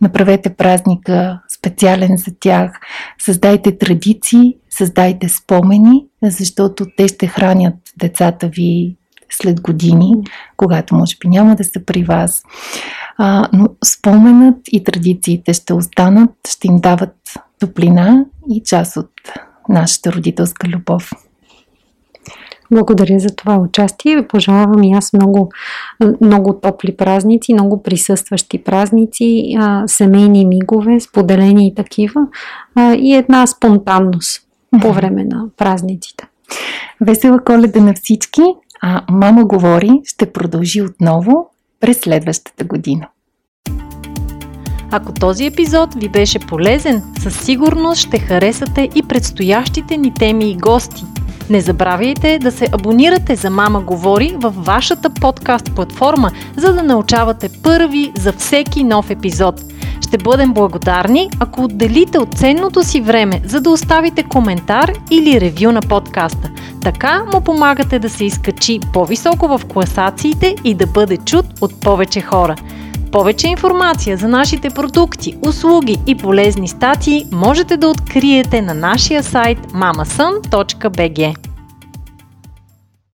направете 0.00 0.54
празника 0.54 1.40
специален 1.58 2.16
за 2.16 2.32
тях, 2.40 2.80
създайте 3.18 3.78
традиции, 3.78 4.56
създайте 4.70 5.28
спомени, 5.28 6.06
защото 6.22 6.86
те 6.96 7.08
ще 7.08 7.26
хранят 7.26 7.74
децата 7.96 8.48
ви 8.48 8.96
след 9.30 9.60
години, 9.60 10.12
когато 10.56 10.94
може 10.94 11.16
би 11.20 11.28
няма 11.28 11.56
да 11.56 11.64
са 11.64 11.84
при 11.86 12.04
вас. 12.04 12.42
А, 13.18 13.48
но 13.52 13.68
споменът 13.84 14.56
и 14.72 14.84
традициите 14.84 15.52
ще 15.52 15.74
останат, 15.74 16.30
ще 16.48 16.66
им 16.68 16.76
дават 16.76 17.16
топлина 17.58 18.24
и 18.50 18.62
част 18.64 18.96
от 18.96 19.10
нашата 19.68 20.12
родителска 20.12 20.68
любов. 20.68 21.10
Благодаря 22.72 23.18
за 23.18 23.36
това 23.36 23.56
участие. 23.56 24.26
Пожелавам 24.28 24.82
и 24.82 24.92
аз 24.92 25.12
много, 25.12 25.50
много 26.20 26.52
топли 26.52 26.96
празници, 26.96 27.54
много 27.54 27.82
присъстващи 27.82 28.58
празници, 28.58 29.56
семейни 29.86 30.46
мигове, 30.46 31.00
споделени 31.00 31.68
и 31.68 31.74
такива, 31.74 32.20
и 32.96 33.14
една 33.14 33.46
спонтанност 33.46 34.42
по 34.80 34.92
време 34.92 35.24
на 35.24 35.44
празниците. 35.56 36.28
Весела 37.00 37.40
коледа 37.44 37.80
на 37.80 37.94
всички, 37.94 38.42
а 38.82 39.02
Мама 39.10 39.44
говори 39.44 39.90
ще 40.04 40.32
продължи 40.32 40.82
отново 40.82 41.50
през 41.80 42.00
следващата 42.00 42.64
година. 42.64 43.08
Ако 44.90 45.12
този 45.12 45.46
епизод 45.46 45.94
ви 45.94 46.08
беше 46.08 46.38
полезен, 46.38 47.02
със 47.18 47.40
сигурност 47.40 48.00
ще 48.00 48.18
харесате 48.18 48.88
и 48.94 49.02
предстоящите 49.02 49.96
ни 49.96 50.14
теми 50.14 50.50
и 50.50 50.56
гости. 50.56 51.04
Не 51.50 51.60
забравяйте 51.60 52.38
да 52.38 52.52
се 52.52 52.68
абонирате 52.72 53.36
за 53.36 53.50
Мама 53.50 53.80
Говори 53.80 54.34
във 54.38 54.64
вашата 54.64 55.10
подкаст 55.10 55.74
платформа, 55.74 56.30
за 56.56 56.72
да 56.72 56.82
научавате 56.82 57.48
първи 57.62 58.12
за 58.18 58.32
всеки 58.32 58.84
нов 58.84 59.10
епизод. 59.10 59.60
Ще 60.00 60.18
бъдем 60.18 60.52
благодарни, 60.52 61.30
ако 61.40 61.64
отделите 61.64 62.18
от 62.18 62.34
ценното 62.34 62.82
си 62.82 63.00
време, 63.00 63.40
за 63.44 63.60
да 63.60 63.70
оставите 63.70 64.22
коментар 64.22 64.92
или 65.10 65.40
ревю 65.40 65.72
на 65.72 65.80
подкаста. 65.80 66.50
Така 66.82 67.24
му 67.34 67.40
помагате 67.40 67.98
да 67.98 68.10
се 68.10 68.24
изкачи 68.24 68.80
по-високо 68.92 69.48
в 69.48 69.60
класациите 69.72 70.56
и 70.64 70.74
да 70.74 70.86
бъде 70.86 71.16
чут 71.16 71.46
от 71.60 71.80
повече 71.80 72.20
хора. 72.20 72.56
Повече 73.12 73.48
информация 73.48 74.16
за 74.16 74.28
нашите 74.28 74.70
продукти, 74.70 75.36
услуги 75.42 75.98
и 76.06 76.14
полезни 76.14 76.68
статии 76.68 77.26
можете 77.32 77.76
да 77.76 77.88
откриете 77.88 78.62
на 78.62 78.74
нашия 78.74 79.22
сайт 79.22 79.58
mamasun.bg. 79.58 81.51